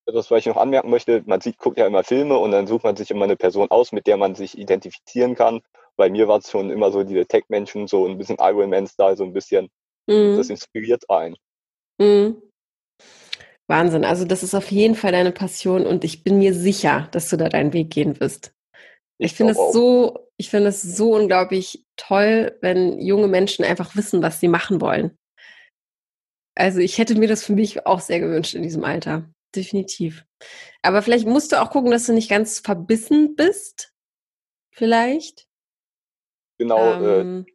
[0.06, 2.84] Das, was ich noch anmerken möchte, man sieht, guckt ja immer Filme und dann sucht
[2.84, 5.60] man sich immer eine Person aus, mit der man sich identifizieren kann.
[5.96, 9.24] Bei mir war es schon immer so diese Tech-Menschen, so ein bisschen Iron Man-Style, so
[9.24, 9.68] ein bisschen.
[10.06, 10.36] Mhm.
[10.36, 11.36] Das inspiriert einen.
[11.98, 12.42] Mhm.
[13.68, 14.04] Wahnsinn.
[14.04, 17.36] Also das ist auf jeden Fall deine Passion und ich bin mir sicher, dass du
[17.36, 18.52] da deinen Weg gehen wirst.
[19.18, 23.94] Ich, ich finde es so, ich finde es so unglaublich toll, wenn junge Menschen einfach
[23.94, 25.16] wissen, was sie machen wollen.
[26.56, 29.30] Also ich hätte mir das für mich auch sehr gewünscht in diesem Alter.
[29.54, 30.24] Definitiv.
[30.82, 33.92] Aber vielleicht musst du auch gucken, dass du nicht ganz verbissen bist.
[34.72, 35.48] Vielleicht.
[36.58, 36.78] Genau.
[36.78, 37.52] Äh ähm, äh,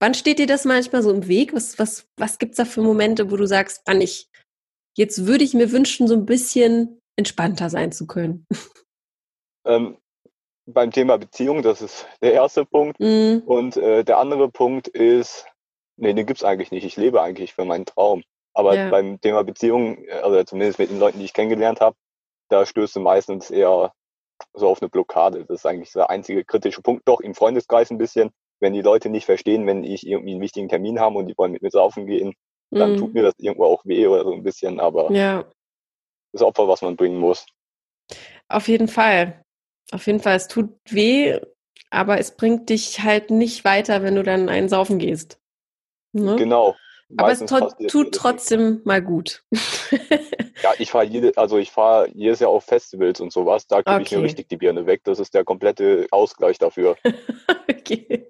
[0.00, 1.52] wann steht dir das manchmal so im Weg?
[1.52, 4.30] Was, was, was gibt es da für Momente, wo du sagst, wann ich,
[4.96, 8.46] jetzt würde ich mir wünschen, so ein bisschen entspannter sein zu können?
[9.66, 9.98] Ähm,
[10.66, 13.00] beim Thema Beziehung, das ist der erste Punkt.
[13.00, 13.38] Mm.
[13.46, 15.44] Und äh, der andere Punkt ist,
[15.96, 16.84] Nee, den gibt's eigentlich nicht.
[16.84, 18.22] Ich lebe eigentlich für meinen Traum.
[18.56, 18.88] Aber ja.
[18.88, 21.94] beim Thema Beziehung, also zumindest mit den Leuten, die ich kennengelernt habe,
[22.48, 23.92] da stößt du meistens eher
[24.54, 25.44] so auf eine Blockade.
[25.44, 27.06] Das ist eigentlich der einzige kritische Punkt.
[27.06, 28.30] Doch im Freundeskreis ein bisschen,
[28.60, 31.52] wenn die Leute nicht verstehen, wenn ich irgendwie einen wichtigen Termin habe und die wollen
[31.52, 32.32] mit mir saufen gehen,
[32.70, 32.96] dann mhm.
[32.96, 34.80] tut mir das irgendwo auch weh oder so ein bisschen.
[34.80, 35.44] Aber ja.
[36.32, 37.46] das Opfer, was man bringen muss.
[38.48, 39.44] Auf jeden Fall.
[39.92, 40.36] Auf jeden Fall.
[40.36, 41.38] Es tut weh,
[41.90, 45.38] aber es bringt dich halt nicht weiter, wenn du dann einen saufen gehst.
[46.12, 46.36] Ne?
[46.36, 46.74] Genau.
[47.16, 49.44] Aber es tut trotzdem mal gut.
[50.62, 53.96] ja, ich fahre jede, also ich fahre jedes Jahr auf Festivals und sowas, da kriege
[53.96, 54.02] okay.
[54.02, 55.02] ich mir richtig die Birne weg.
[55.04, 56.96] Das ist der komplette Ausgleich dafür.
[57.70, 58.26] okay.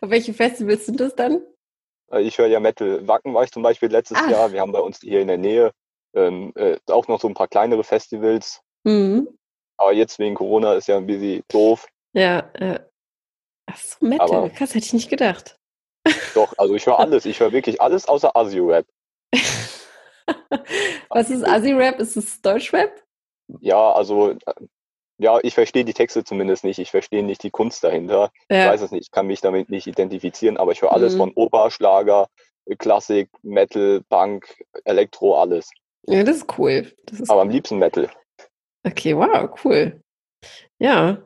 [0.00, 1.42] Auf welche Festivals sind das dann?
[2.10, 3.06] Äh, ich höre ja Metal.
[3.06, 4.30] Wacken war ich zum Beispiel letztes Ach.
[4.30, 4.52] Jahr.
[4.52, 5.72] Wir haben bei uns hier in der Nähe
[6.14, 8.62] ähm, äh, auch noch so ein paar kleinere Festivals.
[8.84, 9.28] Mhm.
[9.76, 11.86] Aber jetzt wegen Corona ist ja ein bisschen doof.
[12.14, 12.80] Ja, äh.
[13.66, 14.28] Ach so, Metal.
[14.28, 15.59] Aber, Krass, hätte ich nicht gedacht.
[16.34, 17.26] Doch, also ich höre alles.
[17.26, 18.86] Ich höre wirklich alles außer Asi-Rap.
[21.08, 21.98] Was ist Asi-Rap?
[21.98, 23.02] Ist es Deutschrap?
[23.60, 24.36] Ja, also
[25.18, 26.78] ja, ich verstehe die Texte zumindest nicht.
[26.78, 28.30] Ich verstehe nicht die Kunst dahinter.
[28.48, 28.64] Ja.
[28.64, 29.02] Ich weiß es nicht.
[29.02, 31.18] Ich kann mich damit nicht identifizieren, aber ich höre alles mhm.
[31.18, 32.28] von Oper, Schlager,
[32.78, 35.68] Klassik, Metal, Punk, Elektro, alles.
[36.06, 36.90] Ja, das ist cool.
[37.04, 38.08] Das ist aber am liebsten Metal.
[38.82, 40.00] Okay, wow, cool.
[40.78, 41.22] Ja.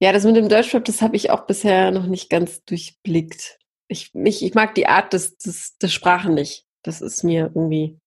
[0.00, 3.57] Ja, das mit dem Deutschrap, das habe ich auch bisher noch nicht ganz durchblickt.
[3.88, 6.66] Ich, mich, ich mag die Art des, des, des Sprachen nicht.
[6.82, 7.98] Das ist mir irgendwie.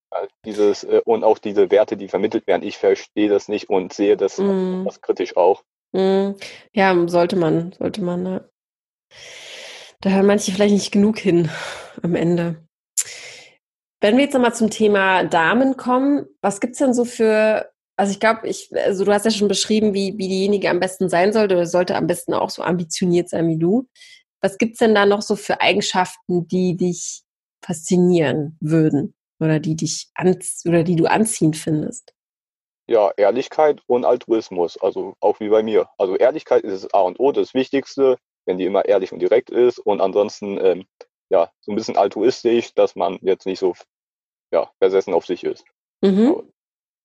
[0.46, 4.18] Dieses, äh, und auch diese Werte, die vermittelt werden, ich verstehe das nicht und sehe
[4.18, 4.84] das, mm.
[4.86, 5.64] das kritisch auch.
[5.94, 6.32] Mm.
[6.74, 8.24] Ja, sollte man, sollte man.
[8.24, 8.50] Ne?
[10.02, 11.50] Da hören manche vielleicht nicht genug hin
[12.02, 12.58] am Ende.
[14.02, 18.12] Wenn wir jetzt nochmal zum Thema Damen kommen, was gibt es denn so für, also
[18.12, 21.34] ich glaube, ich, also du hast ja schon beschrieben, wie, wie diejenige am besten sein
[21.34, 23.88] sollte oder sollte am besten auch so ambitioniert sein wie du.
[24.42, 27.24] Was gibt es denn da noch so für Eigenschaften, die dich
[27.64, 32.14] faszinieren würden oder die dich anz oder die du anziehend findest?
[32.88, 35.88] Ja, Ehrlichkeit und Altruismus, also auch wie bei mir.
[35.98, 39.50] Also Ehrlichkeit ist das A und O, das Wichtigste, wenn die immer ehrlich und direkt
[39.52, 40.86] ist und ansonsten ähm,
[41.30, 43.76] ja so ein bisschen altruistisch, dass man jetzt nicht so
[44.52, 45.64] ja versessen auf sich ist.
[46.02, 46.52] Mhm.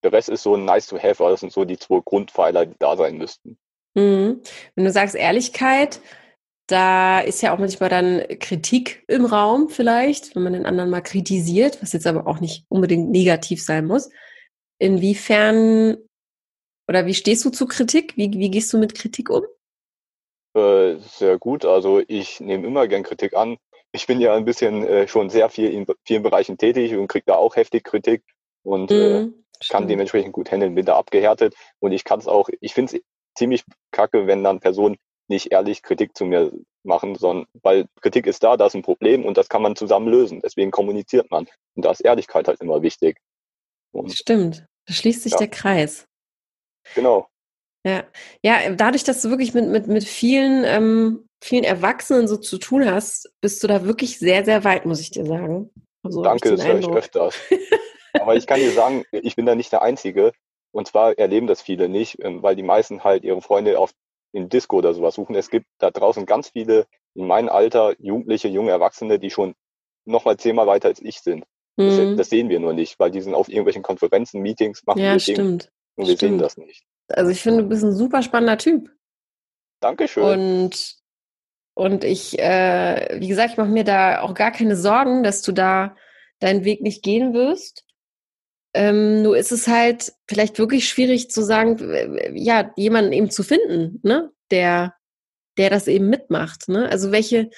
[0.03, 2.76] Der Rest ist so ein nice to have, das sind so die zwei Grundpfeiler, die
[2.78, 3.59] da sein müssten.
[3.95, 4.43] Mhm.
[4.74, 6.01] Wenn du sagst Ehrlichkeit,
[6.66, 11.00] da ist ja auch manchmal dann Kritik im Raum vielleicht, wenn man den anderen mal
[11.00, 14.10] kritisiert, was jetzt aber auch nicht unbedingt negativ sein muss.
[14.78, 15.96] Inwiefern
[16.88, 18.16] oder wie stehst du zu Kritik?
[18.16, 19.44] Wie, wie gehst du mit Kritik um?
[20.54, 21.64] Äh, sehr gut.
[21.64, 23.56] Also ich nehme immer gern Kritik an.
[23.92, 27.24] Ich bin ja ein bisschen äh, schon sehr viel in vielen Bereichen tätig und kriege
[27.26, 28.22] da auch heftig Kritik
[28.62, 32.26] und äh, mhm, äh, kann dementsprechend gut handeln, bin da abgehärtet und ich kann es
[32.26, 33.02] auch, ich finde es
[33.36, 34.96] ziemlich kacke, wenn dann Personen
[35.29, 36.53] nicht ehrlich Kritik zu mir
[36.85, 40.09] machen, sondern weil Kritik ist da, da ist ein Problem und das kann man zusammen
[40.09, 40.41] lösen.
[40.43, 41.47] Deswegen kommuniziert man.
[41.74, 43.18] Und da ist Ehrlichkeit halt immer wichtig.
[43.93, 44.66] Und, Stimmt.
[44.87, 45.39] Da schließt sich ja.
[45.39, 46.07] der Kreis.
[46.95, 47.29] Genau.
[47.85, 48.05] Ja.
[48.43, 52.89] ja, dadurch, dass du wirklich mit, mit, mit vielen, ähm, vielen Erwachsenen so zu tun
[52.91, 55.70] hast, bist du da wirklich sehr, sehr weit, muss ich dir sagen.
[56.03, 57.37] Also, Danke, das höre ich öfters.
[58.14, 60.33] Aber ich kann dir sagen, ich bin da nicht der Einzige.
[60.72, 63.93] Und zwar erleben das viele nicht, ähm, weil die meisten halt ihre Freunde auf
[64.37, 65.34] in Disco oder sowas suchen.
[65.34, 69.55] Es gibt da draußen ganz viele in meinem Alter, Jugendliche, junge Erwachsene, die schon
[70.05, 71.45] noch mal zehnmal weiter als ich sind.
[71.76, 71.89] Mhm.
[71.89, 75.18] Das, das, sehen wir nur nicht, weil die sind auf irgendwelchen Konferenzen, Meetings, machen ja,
[75.18, 75.39] stimmt.
[75.39, 76.18] Dinge und wir stimmt.
[76.18, 76.84] sehen das nicht.
[77.09, 78.91] Also ich finde, du bist ein super spannender Typ.
[79.80, 80.22] Dankeschön.
[80.22, 80.97] Und,
[81.74, 85.53] und ich, äh, wie gesagt, ich mache mir da auch gar keine Sorgen, dass du
[85.53, 85.97] da
[86.41, 87.86] deinen Weg nicht gehen wirst.
[88.77, 91.79] Ähm, nur ist es halt vielleicht wirklich schwierig zu sagen,
[92.35, 94.95] ja, jemanden eben zu finden, ne, der,
[95.57, 96.68] der das eben mitmacht.
[96.68, 96.87] Ne?
[96.91, 97.49] Also welche,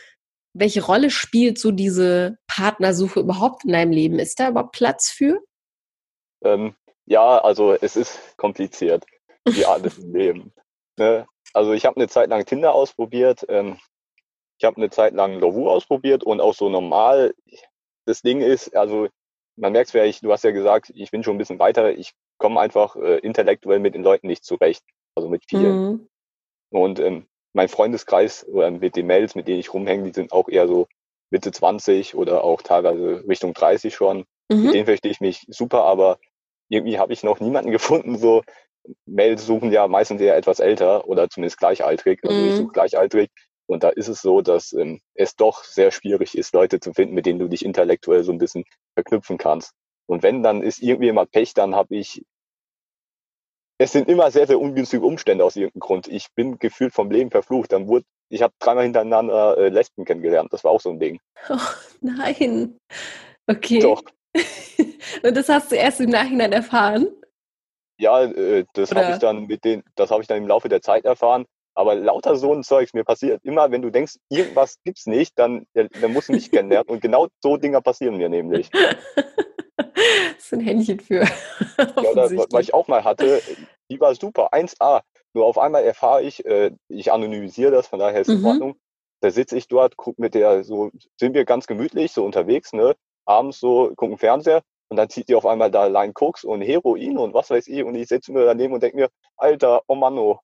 [0.54, 4.20] welche Rolle spielt so diese Partnersuche überhaupt in deinem Leben?
[4.20, 5.42] Ist da überhaupt Platz für?
[6.44, 9.04] Ähm, ja, also es ist kompliziert,
[9.44, 10.52] wie alles im Leben.
[10.98, 11.26] Ne?
[11.52, 13.78] Also ich habe eine Zeit lang Tinder ausprobiert, ähm,
[14.60, 17.34] ich habe eine Zeit lang Lovoo ausprobiert und auch so normal.
[18.06, 19.08] Das Ding ist, also
[19.58, 22.12] man merkt es vielleicht, du hast ja gesagt, ich bin schon ein bisschen weiter, ich
[22.38, 24.84] komme einfach äh, intellektuell mit den Leuten nicht zurecht,
[25.14, 25.82] also mit vielen.
[25.82, 26.08] Mhm.
[26.70, 30.48] Und ähm, mein Freundeskreis oder mit den Mails, mit denen ich rumhänge, die sind auch
[30.48, 30.86] eher so
[31.30, 34.24] Mitte 20 oder auch teilweise Richtung 30 schon.
[34.48, 34.64] Mhm.
[34.64, 36.18] Mit denen verstehe ich mich super, aber
[36.68, 38.42] irgendwie habe ich noch niemanden gefunden, so
[39.06, 42.20] Mails suchen ja meistens eher etwas älter oder zumindest gleichaltrig.
[42.22, 42.48] Also mhm.
[42.48, 43.30] ich suche gleichaltrig.
[43.66, 47.14] Und da ist es so, dass ähm, es doch sehr schwierig ist, Leute zu finden,
[47.14, 48.64] mit denen du dich intellektuell so ein bisschen
[48.98, 49.72] verknüpfen kannst.
[50.06, 52.24] Und wenn dann ist irgendwie immer Pech, dann habe ich
[53.80, 56.08] es sind immer sehr, sehr ungünstige Umstände aus irgendeinem Grund.
[56.08, 57.70] Ich bin gefühlt vom Leben verflucht.
[57.70, 60.52] Dann wurde, ich habe dreimal hintereinander äh, Lesben kennengelernt.
[60.52, 61.20] Das war auch so ein Ding.
[61.48, 61.56] Oh
[62.00, 62.76] nein.
[63.46, 63.78] Okay.
[63.78, 64.02] Doch.
[65.22, 67.06] Und das hast du erst im Nachhinein erfahren?
[68.00, 70.82] Ja, äh, das habe ich dann mit den, das habe ich dann im Laufe der
[70.82, 71.46] Zeit erfahren.
[71.78, 75.64] Aber lauter so ein Zeugs, mir passiert immer, wenn du denkst, irgendwas gibt's nicht, dann,
[75.74, 76.88] dann musst du mich kennenlernen.
[76.88, 78.70] Und genau so Dinger passieren mir nämlich.
[80.36, 81.20] Das ist ein Händchen für.
[81.78, 83.40] Ja, das, was ich auch mal hatte,
[83.90, 85.02] die war super, 1A.
[85.34, 88.40] Nur auf einmal erfahre ich, äh, ich anonymisiere das, von daher ist es mhm.
[88.40, 88.76] in Ordnung.
[89.20, 92.96] Da sitze ich dort, guck mit der, so sind wir ganz gemütlich, so unterwegs, ne?
[93.24, 97.18] Abends so, gucken Fernseher und dann zieht die auf einmal da Line Koks und Heroin
[97.18, 100.40] und was weiß ich und ich sitze mir daneben und denke mir, Alter, oh Manno,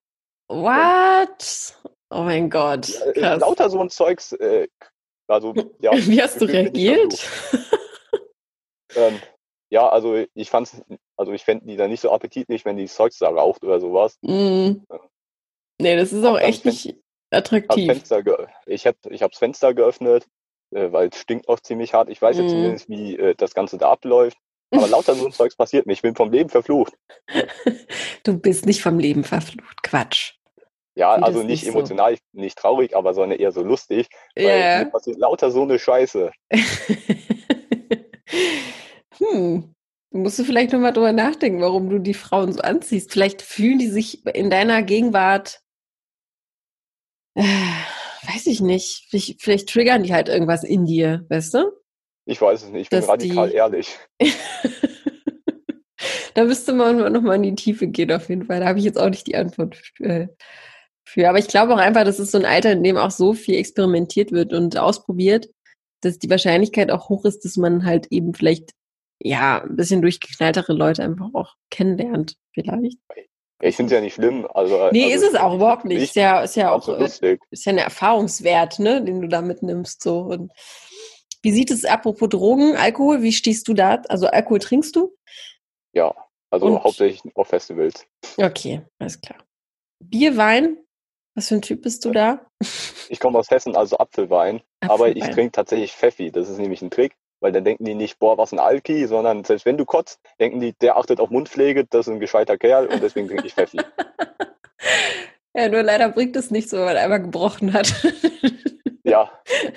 [0.49, 1.77] What?
[2.11, 2.89] Oh mein Gott.
[2.89, 3.41] Äh, krass.
[3.41, 4.33] Lauter so ein Zeugs.
[4.33, 4.69] Äh,
[5.27, 7.29] also, ja, Wie hast du reagiert?
[8.95, 9.19] ähm,
[9.71, 10.83] ja, also ich fand's,
[11.17, 14.19] also ich fände die da nicht so appetitlich, wenn die Zeugs da raucht oder sowas.
[14.21, 14.83] Mm.
[15.81, 16.97] Nee, das ist auch echt nicht
[17.31, 17.87] attraktiv.
[17.87, 18.23] Fenster
[18.67, 20.27] ich hab, ich hab's Fenster geöffnet
[20.75, 22.09] äh, weil es stinkt auch ziemlich hart.
[22.09, 22.41] Ich weiß mm.
[22.41, 22.57] jetzt mhm.
[22.57, 24.37] zumindest, wie äh, das Ganze da abläuft.
[24.77, 25.93] Aber lauter so ein Zeugs passiert mir.
[25.93, 26.95] Ich bin vom Leben verflucht.
[28.25, 29.83] du bist nicht vom Leben verflucht.
[29.83, 30.35] Quatsch.
[30.97, 32.41] Ja, also nicht, nicht emotional, so.
[32.41, 34.09] nicht traurig, aber sondern eher so lustig.
[34.37, 34.85] Weil yeah.
[34.85, 36.31] mir passiert lauter so eine Scheiße.
[39.19, 39.75] hm.
[40.11, 43.11] Musst du vielleicht nochmal drüber nachdenken, warum du die Frauen so anziehst.
[43.11, 45.59] Vielleicht fühlen die sich in deiner Gegenwart,
[47.35, 51.73] äh, weiß ich nicht, vielleicht, vielleicht, triggern die halt irgendwas in dir, weißt du?
[52.27, 53.57] Ich weiß es nicht, ich bin Dass radikal die...
[53.57, 53.99] ehrlich.
[56.35, 58.61] da müsste man nochmal in die Tiefe gehen, auf jeden Fall.
[58.61, 60.35] Da habe ich jetzt auch nicht die Antwort für.
[61.05, 61.29] für.
[61.29, 63.57] Aber ich glaube auch einfach, das ist so ein Alter, in dem auch so viel
[63.57, 65.49] experimentiert wird und ausprobiert,
[66.01, 68.73] dass die Wahrscheinlichkeit auch hoch ist, dass man halt eben vielleicht
[69.21, 72.99] ja, ein bisschen durchgeknalltere Leute einfach auch kennenlernt, vielleicht.
[73.63, 74.47] Ich finde es ja nicht schlimm.
[74.53, 76.03] Also, nee, also ist es auch überhaupt nicht.
[76.03, 79.41] Ist ja, ist ja auch so äh, ist ja ein Erfahrungswert, ne, den du da
[79.41, 80.03] mitnimmst.
[80.03, 80.21] So.
[80.21, 80.53] Und
[81.45, 84.03] wie sieht es, apropos Drogen, Alkohol, wie stehst du da?
[84.09, 85.17] Also Alkohol trinkst du?
[85.93, 86.15] Ja,
[86.51, 86.83] also Und?
[86.83, 88.07] hauptsächlich auf Festivals.
[88.37, 89.39] Okay, alles klar.
[90.01, 90.79] Bier, Wein?
[91.37, 92.47] Was für ein Typ bist du da?
[93.09, 94.63] Ich komme aus Hessen, also Apfelwein.
[94.81, 94.91] Apfelwein.
[94.91, 96.31] Aber ich trinke tatsächlich Pfeffi.
[96.31, 97.15] Das ist nämlich ein Trick
[97.45, 100.61] weil dann denken die nicht, boah, was ein Alki, sondern selbst wenn du kotzt, denken
[100.61, 103.77] die, der achtet auf Mundpflege, das ist ein gescheiter Kerl und deswegen trinke ich Pfeffi.
[105.55, 107.93] ja, nur leider bringt es nichts, wenn man einmal gebrochen hat.
[109.05, 109.31] ja,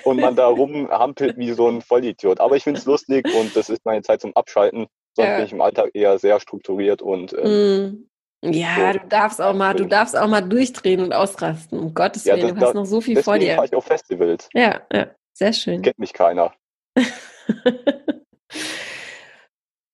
[0.04, 2.40] und man da rumhampelt wie so ein Vollidiot.
[2.40, 4.86] Aber ich finde es lustig und das ist meine Zeit zum Abschalten.
[5.14, 5.36] Sonst ja.
[5.36, 8.08] bin ich im Alltag eher sehr strukturiert und ähm,
[8.42, 8.52] mm.
[8.52, 8.98] ja, so.
[8.98, 11.78] du darfst auch mal, du darfst auch mal durchdrehen und ausrasten.
[11.78, 13.54] Um Gottes Willen, ja, das, du hast noch so viel vor dir.
[13.54, 14.48] fahre ich auf Festivals.
[14.54, 15.82] Ja, ja, sehr schön.
[15.82, 16.52] Kennt mich keiner.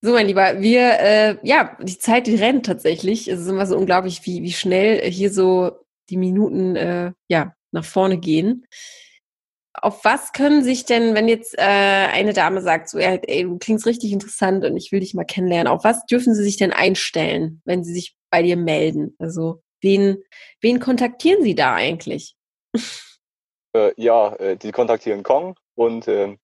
[0.05, 3.26] So, mein Lieber, wir, äh, ja, die Zeit, die rennt tatsächlich.
[3.26, 5.78] Es ist immer so unglaublich, wie, wie schnell hier so
[6.11, 8.66] die Minuten, äh, ja, nach vorne gehen.
[9.75, 13.87] Auf was können sich denn, wenn jetzt äh, eine Dame sagt, so, ey, du klingst
[13.87, 17.61] richtig interessant und ich will dich mal kennenlernen, auf was dürfen sie sich denn einstellen,
[17.64, 19.16] wenn sie sich bei dir melden?
[19.18, 20.22] Also, wen,
[20.61, 22.37] wen kontaktieren sie da eigentlich?
[23.77, 26.37] Äh, ja, äh, die kontaktieren Kong und äh,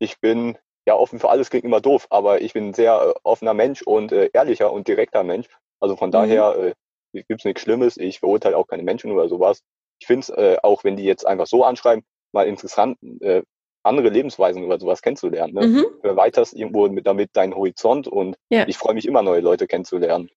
[0.00, 3.14] ich bin ja offen für alles klingt immer doof, aber ich bin ein sehr äh,
[3.22, 5.48] offener Mensch und äh, ehrlicher und direkter Mensch.
[5.80, 6.12] Also von mhm.
[6.12, 6.56] daher
[7.12, 7.96] äh, gibt es nichts Schlimmes.
[7.96, 9.62] Ich verurteile auch keine Menschen oder sowas.
[10.00, 13.42] Ich finde es, äh, auch wenn die jetzt einfach so anschreiben, mal interessant, äh,
[13.82, 15.54] andere Lebensweisen oder sowas kennenzulernen.
[15.54, 15.66] Ne?
[15.66, 15.86] Mhm.
[16.02, 18.66] Erweiterst irgendwo mit, damit deinen Horizont und ja.
[18.66, 20.28] ich freue mich immer, neue Leute kennenzulernen.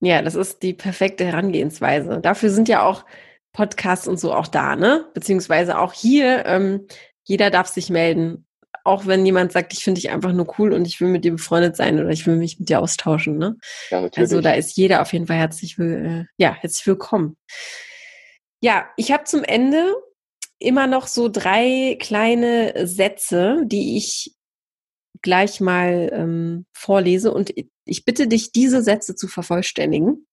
[0.00, 2.20] Ja, das ist die perfekte Herangehensweise.
[2.20, 3.04] Dafür sind ja auch
[3.52, 5.06] Podcasts und so auch da, ne?
[5.14, 6.86] Beziehungsweise auch hier, ähm,
[7.24, 8.46] jeder darf sich melden
[8.84, 11.32] auch wenn jemand sagt, ich finde dich einfach nur cool und ich will mit dir
[11.32, 13.38] befreundet sein oder ich will mich mit dir austauschen.
[13.38, 13.56] Ne?
[13.90, 14.18] Ja, natürlich.
[14.18, 17.36] Also da ist jeder auf jeden Fall herzlich, will, äh, ja, herzlich willkommen.
[18.60, 19.94] Ja, ich habe zum Ende
[20.62, 24.34] immer noch so drei kleine Sätze, die ich
[25.20, 27.52] gleich mal ähm, vorlese und
[27.84, 30.26] ich bitte dich, diese Sätze zu vervollständigen.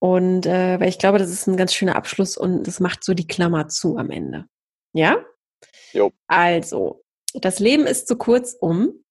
[0.00, 3.14] Und äh, weil ich glaube, das ist ein ganz schöner Abschluss und das macht so
[3.14, 4.46] die Klammer zu am Ende.
[4.92, 5.24] Ja?
[5.92, 6.12] Jo.
[6.26, 9.04] Also, das Leben ist zu kurz, um.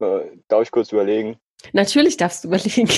[0.00, 1.38] Äh, darf ich kurz überlegen?
[1.72, 2.90] Natürlich darfst du überlegen.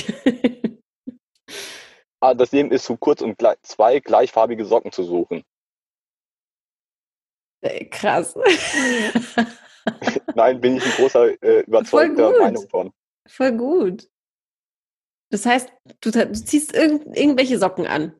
[2.23, 5.43] Ah, das Leben ist zu kurz, um zwei gleichfarbige Socken zu suchen.
[7.61, 8.35] Äh, krass.
[10.35, 12.93] Nein, bin ich ein großer äh, überzeugter Meinung von.
[13.27, 14.09] Voll gut.
[15.29, 15.71] Das heißt,
[16.01, 18.15] du, du ziehst irgend, irgendwelche Socken an.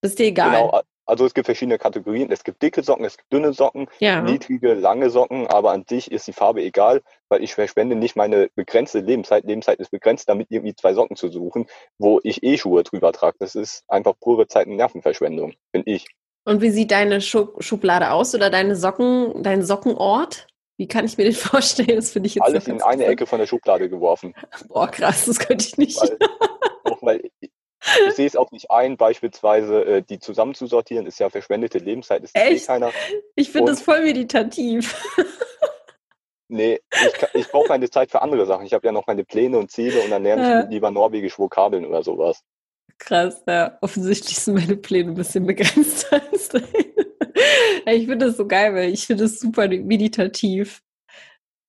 [0.00, 0.50] Das ist dir egal.
[0.50, 0.82] Genau,
[1.12, 2.32] also es gibt verschiedene Kategorien.
[2.32, 4.22] Es gibt dicke Socken, es gibt dünne Socken, ja.
[4.22, 8.48] niedrige, lange Socken, aber an sich ist die Farbe egal, weil ich verschwende nicht meine
[8.54, 9.44] begrenzte Lebenszeit.
[9.44, 11.66] Lebenszeit ist begrenzt, damit irgendwie zwei Socken zu suchen,
[11.98, 13.36] wo ich eh Schuhe drüber trage.
[13.40, 16.06] Das ist einfach pure Zeit- und Nervenverschwendung, finde ich.
[16.44, 20.46] Und wie sieht deine Schublade aus oder deine Socken, dein Sockenort?
[20.78, 21.96] Wie kann ich mir den vorstellen?
[21.96, 24.34] Das finde ich jetzt Alles in eine Ecke von der Schublade geworfen.
[24.68, 26.00] Boah, krass, das könnte ich nicht.
[26.00, 26.16] Weil,
[28.08, 32.36] ich sehe es auch nicht ein, beispielsweise äh, die zusammenzusortieren, ist ja verschwendete Lebenszeit, ist
[32.36, 32.90] eh keiner.
[33.34, 34.94] Ich finde das voll meditativ.
[36.48, 38.66] nee, ich, ich brauche meine Zeit für andere Sachen.
[38.66, 40.60] Ich habe ja noch meine Pläne und Ziele und dann lerne ich ja.
[40.68, 42.42] lieber norwegisch Vokabeln oder sowas.
[42.98, 43.78] Krass, ja.
[43.80, 46.06] Offensichtlich sind meine Pläne ein bisschen begrenzt.
[47.86, 50.82] ich finde das so geil, weil ich finde es super meditativ.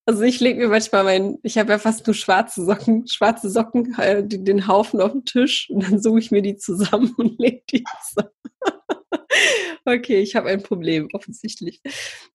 [0.05, 3.97] Also ich lege mir manchmal mein, ich habe ja fast nur schwarze Socken, schwarze Socken,
[3.97, 7.63] äh, den Haufen auf den Tisch und dann suche ich mir die zusammen und lege
[7.71, 8.31] die zusammen.
[9.85, 11.81] okay, ich habe ein Problem, offensichtlich.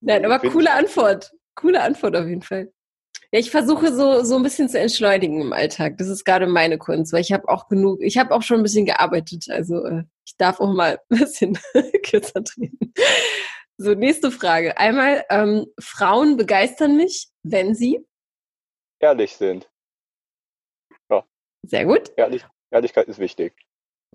[0.01, 1.33] Nein, aber coole Antwort.
[1.55, 2.73] Coole Antwort auf jeden Fall.
[3.31, 5.99] Ja, ich versuche so, so ein bisschen zu entschleunigen im Alltag.
[5.99, 8.63] Das ist gerade meine Kunst, weil ich habe auch genug, ich habe auch schon ein
[8.63, 9.47] bisschen gearbeitet.
[9.51, 11.59] Also äh, ich darf auch mal ein bisschen
[12.03, 12.95] kürzer treten.
[13.81, 14.77] So, nächste Frage.
[14.77, 18.05] Einmal, ähm, Frauen begeistern mich, wenn sie
[18.99, 19.71] ehrlich sind.
[21.09, 21.25] Ja.
[21.63, 22.11] Sehr gut.
[22.17, 23.55] Ehrlich, Ehrlichkeit ist wichtig.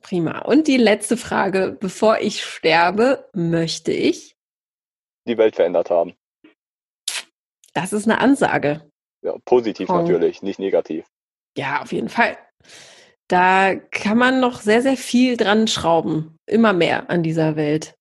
[0.01, 0.39] Prima.
[0.39, 1.77] Und die letzte Frage.
[1.79, 4.35] Bevor ich sterbe, möchte ich
[5.25, 6.13] die Welt verändert haben.
[7.73, 8.89] Das ist eine Ansage.
[9.23, 11.05] Ja, positiv Von, natürlich, nicht negativ.
[11.57, 12.37] Ja, auf jeden Fall.
[13.29, 16.37] Da kann man noch sehr, sehr viel dran schrauben.
[16.45, 17.95] Immer mehr an dieser Welt.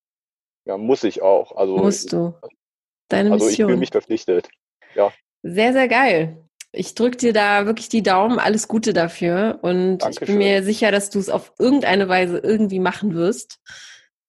[0.64, 1.56] Ja, muss ich auch.
[1.56, 2.34] Also, Musst du.
[3.08, 3.66] Deine also Mission.
[3.66, 4.48] ich fühle mich verpflichtet.
[4.94, 5.12] Ja.
[5.42, 6.48] Sehr, sehr geil.
[6.72, 9.58] Ich drücke dir da wirklich die Daumen, alles Gute dafür.
[9.62, 10.10] Und Dankeschön.
[10.10, 13.60] ich bin mir sicher, dass du es auf irgendeine Weise irgendwie machen wirst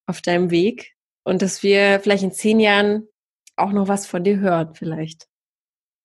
[0.05, 0.93] auf deinem Weg.
[1.23, 3.07] Und dass wir vielleicht in zehn Jahren
[3.55, 5.27] auch noch was von dir hören, vielleicht.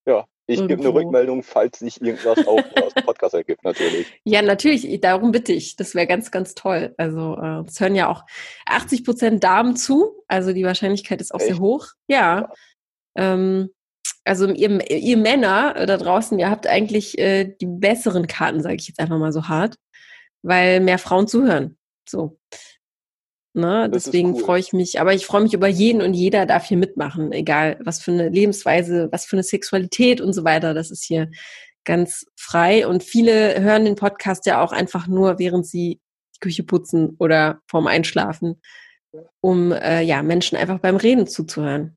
[0.07, 4.07] Ja, ich gebe eine Rückmeldung, falls sich irgendwas auch aus dem Podcast ergibt, natürlich.
[4.25, 5.77] Ja, natürlich, darum bitte ich.
[5.77, 6.95] Das wäre ganz, ganz toll.
[6.97, 8.25] Also äh, es hören ja auch
[8.67, 11.49] 80 Prozent Damen zu, also die Wahrscheinlichkeit ist auch Echt?
[11.49, 11.89] sehr hoch.
[12.09, 12.19] Ja.
[12.41, 12.53] ja.
[13.17, 13.69] Ähm,
[14.25, 18.77] also ihr, ihr Männer äh, da draußen, ihr habt eigentlich äh, die besseren Karten, sage
[18.77, 19.77] ich jetzt einfach mal so hart,
[20.43, 21.77] weil mehr Frauen zuhören.
[22.09, 22.39] So.
[23.55, 23.91] Ne?
[23.93, 24.41] Deswegen cool.
[24.43, 27.79] freue ich mich, aber ich freue mich über jeden und jeder darf hier mitmachen, egal
[27.83, 30.75] was für eine Lebensweise, was für eine Sexualität und so weiter.
[30.75, 31.31] Das ist hier
[31.85, 36.01] ganz frei und viele hören den Podcast ja auch einfach nur, während sie
[36.37, 38.61] die Küche putzen oder vorm Einschlafen,
[39.41, 41.97] um äh, ja Menschen einfach beim Reden zuzuhören.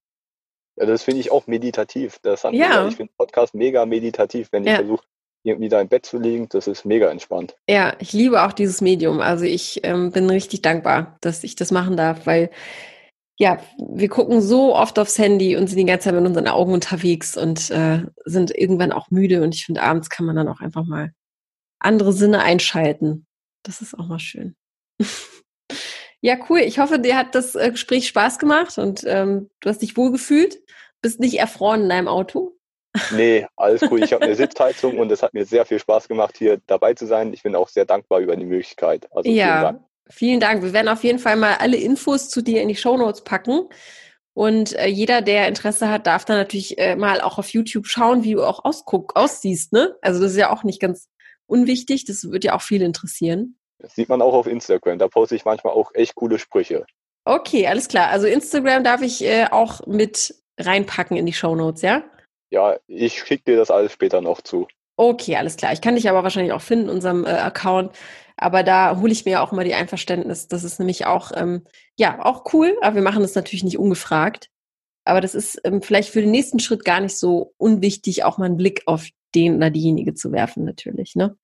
[0.77, 2.19] Ja, das finde ich auch meditativ.
[2.23, 2.87] Das hat ja.
[2.87, 4.77] ich finde Podcast mega meditativ, wenn ich ja.
[4.77, 5.03] versuche,
[5.43, 7.55] irgendwie da im Bett zu liegen, das ist mega entspannt.
[7.69, 9.21] Ja, ich liebe auch dieses Medium.
[9.21, 12.49] Also ich ähm, bin richtig dankbar, dass ich das machen darf, weil
[13.41, 16.73] ja, wir gucken so oft aufs Handy und sind die ganze Zeit mit unseren Augen
[16.73, 19.41] unterwegs und äh, sind irgendwann auch müde.
[19.41, 21.11] Und ich finde, abends kann man dann auch einfach mal
[21.79, 23.25] andere Sinne einschalten.
[23.63, 24.55] Das ist auch mal schön.
[26.21, 26.59] ja, cool.
[26.59, 30.61] Ich hoffe, dir hat das äh, Gespräch Spaß gemacht und ähm, du hast dich wohlgefühlt.
[31.01, 32.55] Bist nicht erfroren in deinem Auto.
[33.11, 34.03] Nee, alles cool.
[34.03, 37.05] Ich habe eine Sitzheizung und es hat mir sehr viel Spaß gemacht, hier dabei zu
[37.05, 37.33] sein.
[37.33, 39.07] Ich bin auch sehr dankbar über die Möglichkeit.
[39.11, 39.81] Also ja, vielen Dank.
[40.09, 40.63] Vielen Dank.
[40.63, 43.69] Wir werden auf jeden Fall mal alle Infos zu dir in die Show Notes packen.
[44.33, 48.23] Und äh, jeder, der Interesse hat, darf dann natürlich äh, mal auch auf YouTube schauen,
[48.23, 49.73] wie du auch ausguck, aussiehst.
[49.73, 49.95] Ne?
[50.01, 51.09] Also das ist ja auch nicht ganz
[51.47, 52.05] unwichtig.
[52.05, 53.57] Das wird ja auch viel interessieren.
[53.79, 54.99] Das sieht man auch auf Instagram.
[54.99, 56.85] Da poste ich manchmal auch echt coole Sprüche.
[57.25, 58.09] Okay, alles klar.
[58.09, 62.03] Also Instagram darf ich äh, auch mit reinpacken in die Show Notes, ja?
[62.51, 64.67] Ja, ich schicke dir das alles später noch zu.
[64.97, 65.73] Okay, alles klar.
[65.73, 67.95] Ich kann dich aber wahrscheinlich auch finden in unserem äh, Account.
[68.37, 70.47] Aber da hole ich mir auch mal die Einverständnis.
[70.47, 71.65] Das ist nämlich auch, ähm,
[71.97, 72.77] ja, auch cool.
[72.81, 74.49] Aber wir machen das natürlich nicht ungefragt.
[75.05, 78.45] Aber das ist ähm, vielleicht für den nächsten Schritt gar nicht so unwichtig, auch mal
[78.45, 81.37] einen Blick auf den oder diejenige zu werfen, natürlich, ne?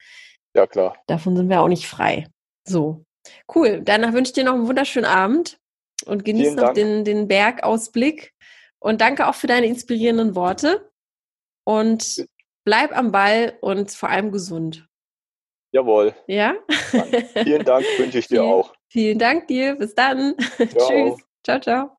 [0.54, 0.98] Ja, klar.
[1.08, 2.28] Davon sind wir auch nicht frei.
[2.68, 3.06] So.
[3.54, 3.82] Cool.
[3.84, 5.60] Danach wünsche ich dir noch einen wunderschönen Abend
[6.06, 8.34] und genieß noch den, den Bergausblick.
[8.80, 10.88] Und danke auch für deine inspirierenden Worte
[11.68, 12.26] und
[12.64, 14.88] bleib am Ball und vor allem gesund.
[15.74, 16.16] Jawohl.
[16.26, 16.56] Ja?
[16.94, 17.12] Dann
[17.44, 18.74] vielen Dank, wünsche ich dir vielen, auch.
[18.88, 19.76] Vielen Dank dir.
[19.76, 20.36] Bis dann.
[20.56, 20.88] Ciao.
[20.88, 21.18] Tschüss.
[21.44, 21.98] Ciao, ciao.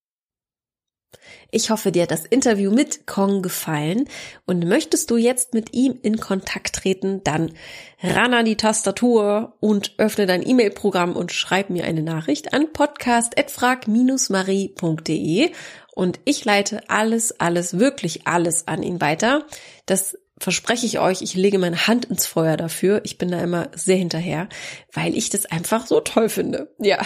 [1.51, 4.07] Ich hoffe, dir hat das Interview mit Kong gefallen
[4.47, 7.55] und möchtest du jetzt mit ihm in Kontakt treten, dann
[8.03, 15.53] ran an die Tastatur und öffne dein E-Mail-Programm und schreib mir eine Nachricht an podcast@frag-marie.de
[15.99, 19.44] und ich leite alles, alles, wirklich alles an ihn weiter.
[19.84, 23.01] Das verspreche ich euch, ich lege meine Hand ins Feuer dafür.
[23.03, 24.49] Ich bin da immer sehr hinterher,
[24.92, 26.72] weil ich das einfach so toll finde.
[26.78, 27.01] Ja.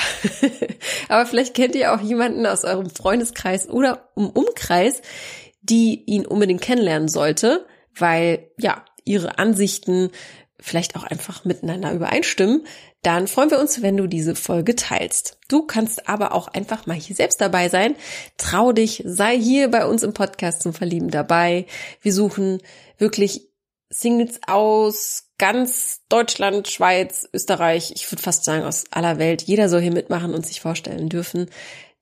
[1.08, 5.00] Aber vielleicht kennt ihr auch jemanden aus eurem Freundeskreis oder im Umkreis,
[5.62, 7.64] die ihn unbedingt kennenlernen sollte,
[7.96, 10.10] weil ja, ihre Ansichten
[10.60, 12.66] vielleicht auch einfach miteinander übereinstimmen,
[13.02, 15.38] dann freuen wir uns, wenn du diese Folge teilst.
[15.48, 17.96] Du kannst aber auch einfach mal hier selbst dabei sein.
[18.38, 21.66] Trau dich, sei hier bei uns im Podcast zum Verlieben dabei.
[22.00, 22.62] Wir suchen
[22.98, 23.48] wirklich
[23.90, 29.42] Singles aus ganz Deutschland, Schweiz, Österreich, ich würde fast sagen aus aller Welt.
[29.42, 31.50] Jeder soll hier mitmachen und sich vorstellen dürfen.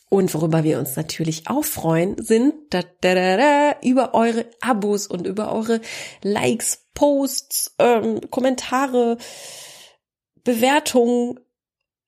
[0.09, 5.07] Und worüber wir uns natürlich auch freuen, sind da, da, da, da, über eure Abos
[5.07, 5.81] und über eure
[6.21, 9.17] Likes, Posts, ähm, Kommentare,
[10.47, 11.41] Bewertungen,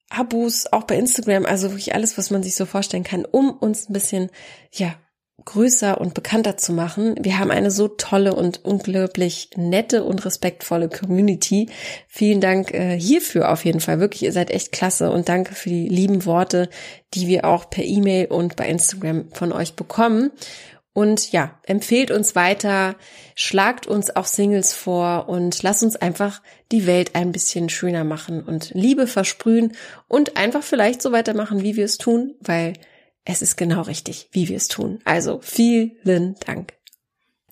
[0.09, 3.89] Abos, auch bei Instagram, also wirklich alles, was man sich so vorstellen kann, um uns
[3.89, 4.29] ein bisschen,
[4.71, 4.95] ja,
[5.43, 7.15] größer und bekannter zu machen.
[7.19, 11.69] Wir haben eine so tolle und unglaublich nette und respektvolle Community.
[12.07, 13.99] Vielen Dank äh, hierfür auf jeden Fall.
[13.99, 16.69] Wirklich, ihr seid echt klasse und danke für die lieben Worte,
[17.13, 20.31] die wir auch per E-Mail und bei Instagram von euch bekommen.
[20.93, 22.95] Und ja, empfehlt uns weiter,
[23.35, 28.43] schlagt uns auch Singles vor und lasst uns einfach die Welt ein bisschen schöner machen
[28.43, 29.73] und Liebe versprühen
[30.07, 32.73] und einfach vielleicht so weitermachen, wie wir es tun, weil
[33.23, 34.99] es ist genau richtig, wie wir es tun.
[35.05, 36.73] Also vielen Dank.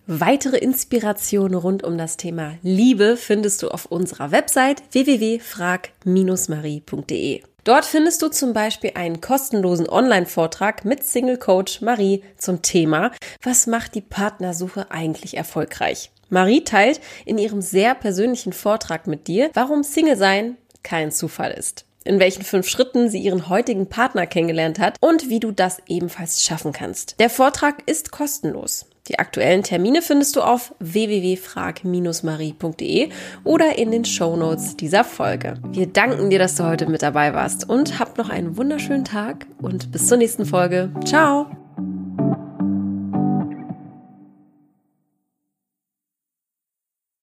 [0.07, 7.43] Weitere Inspirationen rund um das Thema Liebe findest du auf unserer Website www.frag-marie.de.
[7.67, 13.11] Dort findest du zum Beispiel einen kostenlosen Online-Vortrag mit Single Coach Marie zum Thema
[13.43, 16.09] Was macht die Partnersuche eigentlich erfolgreich?
[16.29, 21.83] Marie teilt in ihrem sehr persönlichen Vortrag mit dir, warum Single sein kein Zufall ist
[22.05, 26.41] in welchen fünf Schritten sie ihren heutigen Partner kennengelernt hat und wie du das ebenfalls
[26.41, 27.19] schaffen kannst.
[27.19, 28.85] Der Vortrag ist kostenlos.
[29.07, 33.09] Die aktuellen Termine findest du auf www.frag-marie.de
[33.43, 35.55] oder in den Show Notes dieser Folge.
[35.71, 39.45] Wir danken dir, dass du heute mit dabei warst und hab noch einen wunderschönen Tag
[39.61, 40.91] und bis zur nächsten Folge.
[41.05, 41.66] Ciao!